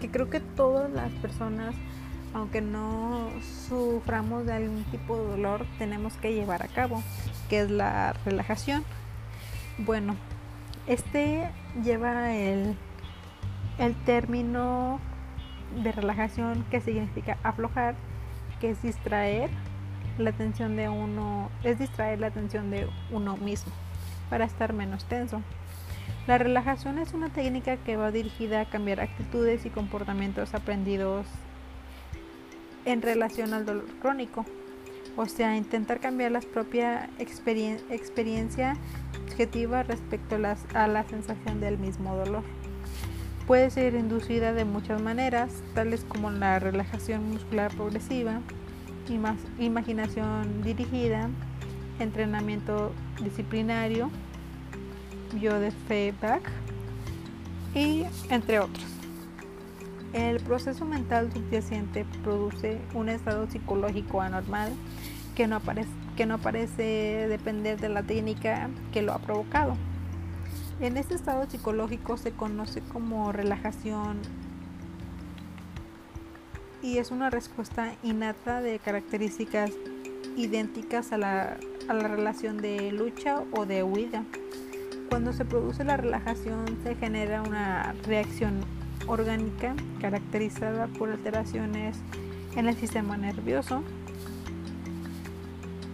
que 0.00 0.10
creo 0.10 0.30
que 0.30 0.40
todas 0.40 0.90
las 0.90 1.10
personas 1.14 1.74
aunque 2.32 2.60
no 2.60 3.28
suframos 3.68 4.46
de 4.46 4.52
algún 4.52 4.84
tipo 4.84 5.16
de 5.16 5.30
dolor, 5.30 5.66
tenemos 5.78 6.14
que 6.14 6.32
llevar 6.32 6.62
a 6.62 6.68
cabo, 6.68 7.02
que 7.48 7.62
es 7.62 7.70
la 7.70 8.12
relajación. 8.24 8.84
Bueno, 9.78 10.14
este 10.86 11.50
lleva 11.82 12.32
el, 12.34 12.76
el 13.78 13.94
término 14.04 15.00
de 15.82 15.92
relajación 15.92 16.64
que 16.70 16.80
significa 16.80 17.38
aflojar, 17.42 17.94
que 18.60 18.70
es 18.70 18.82
distraer 18.82 19.50
la 20.18 20.30
atención 20.30 20.76
de 20.76 20.88
uno, 20.88 21.50
es 21.64 21.78
distraer 21.78 22.20
la 22.20 22.28
atención 22.28 22.70
de 22.70 22.88
uno 23.10 23.36
mismo 23.36 23.72
para 24.28 24.44
estar 24.44 24.72
menos 24.72 25.04
tenso. 25.04 25.42
La 26.26 26.38
relajación 26.38 26.98
es 26.98 27.12
una 27.14 27.30
técnica 27.30 27.76
que 27.78 27.96
va 27.96 28.10
dirigida 28.10 28.60
a 28.60 28.64
cambiar 28.68 29.00
actitudes 29.00 29.66
y 29.66 29.70
comportamientos 29.70 30.54
aprendidos 30.54 31.26
en 32.84 33.02
relación 33.02 33.52
al 33.52 33.66
dolor 33.66 33.86
crónico, 34.00 34.44
o 35.16 35.26
sea, 35.26 35.56
intentar 35.56 36.00
cambiar 36.00 36.32
la 36.32 36.40
propia 36.40 37.10
experiencia 37.18 38.76
subjetiva 39.26 39.82
respecto 39.82 40.36
a, 40.74 40.86
la 40.86 41.04
sensación 41.04 41.60
del 41.60 41.78
mismo 41.78 42.14
dolor. 42.16 42.42
Puede 43.46 43.70
ser 43.70 43.94
inducida 43.94 44.52
de 44.52 44.64
muchas 44.64 45.02
maneras, 45.02 45.50
tales 45.74 46.04
como 46.04 46.30
la 46.30 46.58
relajación 46.58 47.32
muscular 47.32 47.74
progresiva, 47.74 48.40
imaginación 49.58 50.62
dirigida, 50.62 51.28
entrenamiento 51.98 52.92
disciplinario, 53.22 54.10
biofeedback 55.34 56.42
y 57.74 58.04
entre 58.28 58.60
otros. 58.60 58.84
El 60.12 60.40
proceso 60.40 60.84
mental 60.84 61.30
subyacente 61.32 62.04
produce 62.24 62.80
un 62.94 63.08
estado 63.08 63.48
psicológico 63.48 64.20
anormal 64.20 64.72
que 65.36 65.46
no, 65.46 65.56
aparece, 65.56 65.90
que 66.16 66.26
no 66.26 66.38
parece 66.38 67.26
depender 67.28 67.80
de 67.80 67.88
la 67.88 68.02
técnica 68.02 68.68
que 68.92 69.02
lo 69.02 69.12
ha 69.12 69.18
provocado. 69.20 69.76
En 70.80 70.96
este 70.96 71.14
estado 71.14 71.48
psicológico 71.48 72.16
se 72.16 72.32
conoce 72.32 72.80
como 72.80 73.32
relajación 73.32 74.18
y 76.82 76.98
es 76.98 77.10
una 77.10 77.30
respuesta 77.30 77.94
innata 78.02 78.60
de 78.60 78.78
características 78.78 79.70
idénticas 80.36 81.12
a 81.12 81.18
la, 81.18 81.56
a 81.88 81.94
la 81.94 82.08
relación 82.08 82.58
de 82.58 82.92
lucha 82.92 83.42
o 83.52 83.66
de 83.66 83.82
huida. 83.82 84.24
Cuando 85.08 85.32
se 85.32 85.44
produce 85.44 85.84
la 85.84 85.96
relajación 85.96 86.64
se 86.82 86.94
genera 86.94 87.42
una 87.42 87.94
reacción 88.06 88.60
orgánica 89.06 89.74
caracterizada 90.00 90.86
por 90.86 91.10
alteraciones 91.10 91.96
en 92.56 92.68
el 92.68 92.76
sistema 92.76 93.16
nervioso 93.16 93.82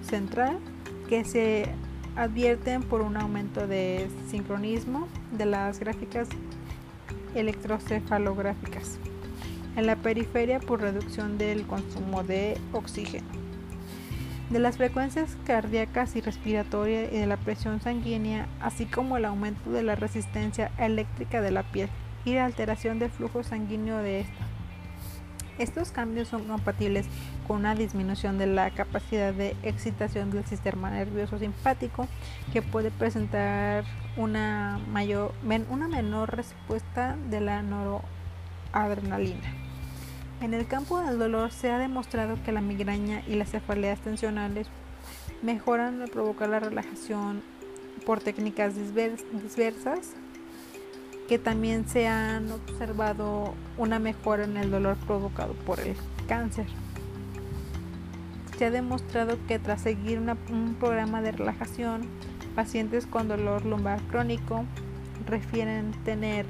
central 0.02 0.58
que 1.08 1.24
se 1.24 1.66
advierten 2.14 2.82
por 2.82 3.00
un 3.00 3.16
aumento 3.16 3.66
de 3.66 4.08
sincronismo 4.28 5.08
de 5.32 5.46
las 5.46 5.80
gráficas 5.80 6.28
electrocefalográficas 7.34 8.98
en 9.76 9.86
la 9.86 9.96
periferia 9.96 10.58
por 10.58 10.80
reducción 10.80 11.38
del 11.38 11.66
consumo 11.66 12.24
de 12.24 12.58
oxígeno, 12.72 13.28
de 14.50 14.58
las 14.58 14.78
frecuencias 14.78 15.36
cardíacas 15.46 16.16
y 16.16 16.22
respiratorias 16.22 17.12
y 17.12 17.18
de 17.18 17.26
la 17.26 17.36
presión 17.36 17.80
sanguínea, 17.80 18.48
así 18.60 18.86
como 18.86 19.16
el 19.16 19.26
aumento 19.26 19.70
de 19.70 19.82
la 19.82 19.94
resistencia 19.94 20.72
eléctrica 20.78 21.40
de 21.40 21.50
la 21.50 21.62
piel 21.62 21.90
y 22.24 22.34
la 22.34 22.46
alteración 22.46 22.98
del 22.98 23.10
flujo 23.10 23.42
sanguíneo 23.42 23.98
de 23.98 24.20
esta. 24.20 24.46
Estos 25.58 25.90
cambios 25.90 26.28
son 26.28 26.44
compatibles 26.44 27.06
con 27.46 27.60
una 27.60 27.74
disminución 27.74 28.36
de 28.36 28.46
la 28.46 28.70
capacidad 28.70 29.32
de 29.32 29.56
excitación 29.62 30.30
del 30.30 30.44
sistema 30.44 30.90
nervioso 30.90 31.38
simpático 31.38 32.06
que 32.52 32.60
puede 32.60 32.90
presentar 32.90 33.84
una, 34.16 34.78
mayor, 34.92 35.32
una 35.70 35.88
menor 35.88 36.36
respuesta 36.36 37.16
de 37.30 37.40
la 37.40 37.62
noroadrenalina. 37.62 39.65
En 40.40 40.52
el 40.52 40.66
campo 40.66 41.00
del 41.00 41.18
dolor 41.18 41.50
se 41.50 41.70
ha 41.70 41.78
demostrado 41.78 42.36
que 42.44 42.52
la 42.52 42.60
migraña 42.60 43.22
y 43.26 43.36
las 43.36 43.50
cefaleas 43.50 44.00
tensionales 44.00 44.68
mejoran 45.42 46.02
al 46.02 46.10
provocar 46.10 46.48
la 46.50 46.60
relajación 46.60 47.42
por 48.04 48.20
técnicas 48.20 48.74
diversas 48.76 50.14
que 51.28 51.38
también 51.38 51.88
se 51.88 52.06
han 52.06 52.52
observado 52.52 53.54
una 53.78 53.98
mejora 53.98 54.44
en 54.44 54.56
el 54.56 54.70
dolor 54.70 54.96
provocado 55.06 55.54
por 55.54 55.80
el 55.80 55.96
cáncer. 56.28 56.66
Se 58.58 58.66
ha 58.66 58.70
demostrado 58.70 59.36
que 59.48 59.58
tras 59.58 59.82
seguir 59.82 60.20
un 60.20 60.76
programa 60.78 61.20
de 61.22 61.32
relajación, 61.32 62.02
pacientes 62.54 63.06
con 63.06 63.28
dolor 63.28 63.64
lumbar 63.64 64.00
crónico 64.02 64.64
refieren 65.26 65.92
tener 66.04 66.46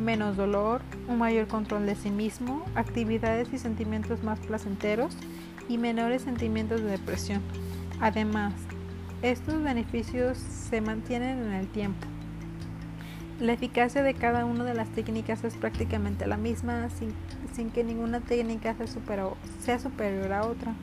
menos 0.00 0.36
dolor, 0.36 0.82
un 1.08 1.18
mayor 1.18 1.46
control 1.46 1.86
de 1.86 1.94
sí 1.94 2.10
mismo, 2.10 2.64
actividades 2.74 3.52
y 3.52 3.58
sentimientos 3.58 4.22
más 4.22 4.40
placenteros 4.40 5.16
y 5.68 5.78
menores 5.78 6.22
sentimientos 6.22 6.80
de 6.80 6.90
depresión. 6.90 7.42
Además, 8.00 8.54
estos 9.22 9.62
beneficios 9.62 10.38
se 10.38 10.80
mantienen 10.80 11.38
en 11.38 11.52
el 11.52 11.68
tiempo 11.68 12.06
la 13.40 13.54
eficacia 13.54 14.02
de 14.02 14.14
cada 14.14 14.44
una 14.44 14.64
de 14.64 14.74
las 14.74 14.88
técnicas 14.90 15.42
es 15.44 15.56
prácticamente 15.56 16.26
la 16.26 16.36
misma, 16.36 16.88
sin, 16.90 17.70
que 17.70 17.82
ninguna 17.82 18.20
técnica 18.20 18.76
sea 19.60 19.78
superior 19.78 20.32
a 20.32 20.46
otra. 20.46 20.74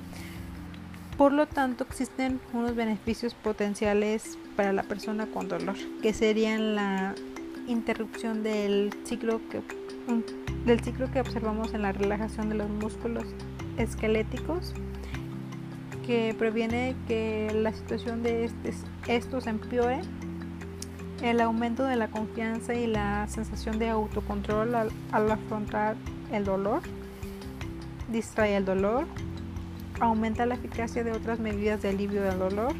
Por 1.17 1.31
lo 1.31 1.47
tanto, 1.47 1.83
existen 1.83 2.39
unos 2.53 2.75
beneficios 2.75 3.33
potenciales 3.35 4.37
para 4.55 4.73
la 4.73 4.83
persona 4.83 5.27
con 5.27 5.47
dolor, 5.47 5.75
que 6.01 6.13
serían 6.13 6.75
la 6.75 7.15
interrupción 7.67 8.43
del 8.43 8.91
ciclo 9.03 9.39
que, 9.49 9.61
del 10.65 10.79
ciclo 10.81 11.11
que 11.11 11.19
observamos 11.19 11.73
en 11.73 11.83
la 11.83 11.91
relajación 11.91 12.49
de 12.49 12.55
los 12.55 12.69
músculos 12.69 13.25
esqueléticos, 13.77 14.73
que 16.05 16.33
previene 16.37 16.95
que 17.07 17.51
la 17.53 17.73
situación 17.73 18.23
de 18.23 18.49
estos 19.07 19.45
empeore 19.45 20.01
el 21.21 21.41
aumento 21.41 21.83
de 21.83 21.95
la 21.95 22.09
confianza 22.09 22.73
y 22.73 22.87
la 22.87 23.27
sensación 23.27 23.79
de 23.79 23.89
autocontrol 23.89 24.75
al, 24.75 25.31
afrontar 25.31 25.95
el 26.31 26.45
dolor, 26.45 26.81
distrae 28.11 28.55
el 28.55 28.65
dolor, 28.65 29.05
aumenta 29.99 30.45
la 30.45 30.55
eficacia 30.55 31.03
de 31.03 31.11
otras 31.11 31.39
medidas 31.39 31.81
de 31.81 31.89
alivio 31.89 32.21
del 32.21 32.37
dolor, 32.37 32.73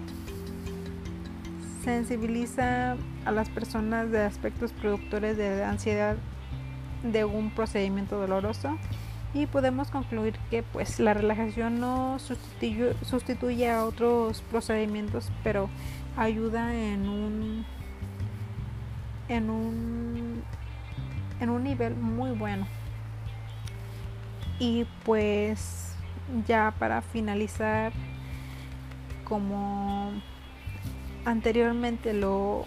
sensibiliza 1.87 2.97
a 3.23 3.31
las 3.31 3.47
personas 3.47 4.11
de 4.11 4.21
aspectos 4.21 4.73
productores 4.73 5.37
de 5.37 5.63
ansiedad 5.63 6.17
de 7.01 7.23
un 7.23 7.49
procedimiento 7.49 8.19
doloroso 8.19 8.77
y 9.33 9.45
podemos 9.45 9.89
concluir 9.89 10.37
que 10.49 10.63
pues 10.63 10.99
la 10.99 11.13
relajación 11.13 11.79
no 11.79 12.19
sustituye, 12.19 12.93
sustituye 13.03 13.71
a 13.71 13.85
otros 13.85 14.41
procedimientos 14.51 15.31
pero 15.45 15.69
ayuda 16.17 16.75
en 16.75 17.07
un 17.07 17.65
en 19.29 19.49
un, 19.49 20.43
en 21.39 21.49
un 21.49 21.63
nivel 21.63 21.95
muy 21.95 22.31
bueno. 22.31 22.67
Y 24.59 24.85
pues 25.05 25.95
ya 26.45 26.73
para 26.79 27.01
finalizar, 27.01 27.93
como 29.23 30.11
anteriormente 31.27 32.13
lo, 32.13 32.65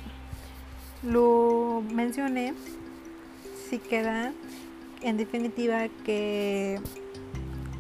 lo 1.03 1.83
mencioné, 1.93 2.53
si 3.69 3.79
queda 3.79 4.33
en 5.01 5.17
definitiva 5.17 5.89
que, 6.05 6.79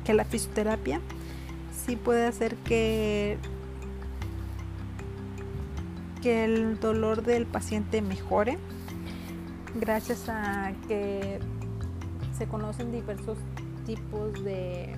que 0.05 0.15
la 0.15 0.25
fisioterapia 0.25 1.01
así 1.71 1.97
puede 1.97 2.27
hacer 2.27 2.57
que 2.57 3.37
que 6.23 6.45
el 6.45 6.81
dolor 6.81 7.23
del 7.23 7.47
paciente 7.47 8.01
mejore 8.01 8.59
gracias 9.75 10.29
a 10.29 10.73
que 10.89 11.41
se 12.37 12.47
conocen 12.47 12.91
diversos 12.91 13.37
tipos 13.85 14.33
de 14.45 14.97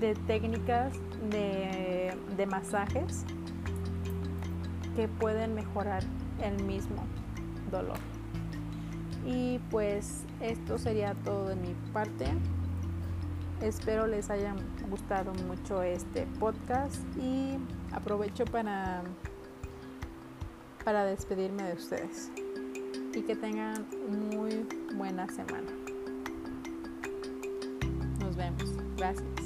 de 0.00 0.14
técnicas 0.26 0.94
de, 1.30 2.46
masajes 2.46 3.24
que 4.96 5.06
pueden 5.06 5.54
mejorar 5.54 6.02
el 6.42 6.62
mismo 6.64 7.04
dolor. 7.70 7.98
Y 9.24 9.60
pues 9.70 10.24
esto 10.40 10.76
sería 10.76 11.14
todo 11.24 11.48
de 11.48 11.56
mi 11.56 11.74
parte. 11.92 12.26
Espero 13.60 14.08
les 14.08 14.28
haya 14.28 14.56
gustado 14.90 15.32
mucho 15.46 15.82
este 15.82 16.26
podcast 16.40 17.00
y 17.16 17.56
aprovecho 17.92 18.44
para, 18.44 19.04
para 20.84 21.04
despedirme 21.04 21.62
de 21.62 21.74
ustedes 21.74 22.32
y 23.14 23.22
que 23.22 23.36
tengan 23.36 23.86
muy 24.08 24.66
buena 24.96 25.28
semana. 25.28 25.70
Nos 28.20 28.36
vemos. 28.36 28.74
Gracias. 28.96 29.41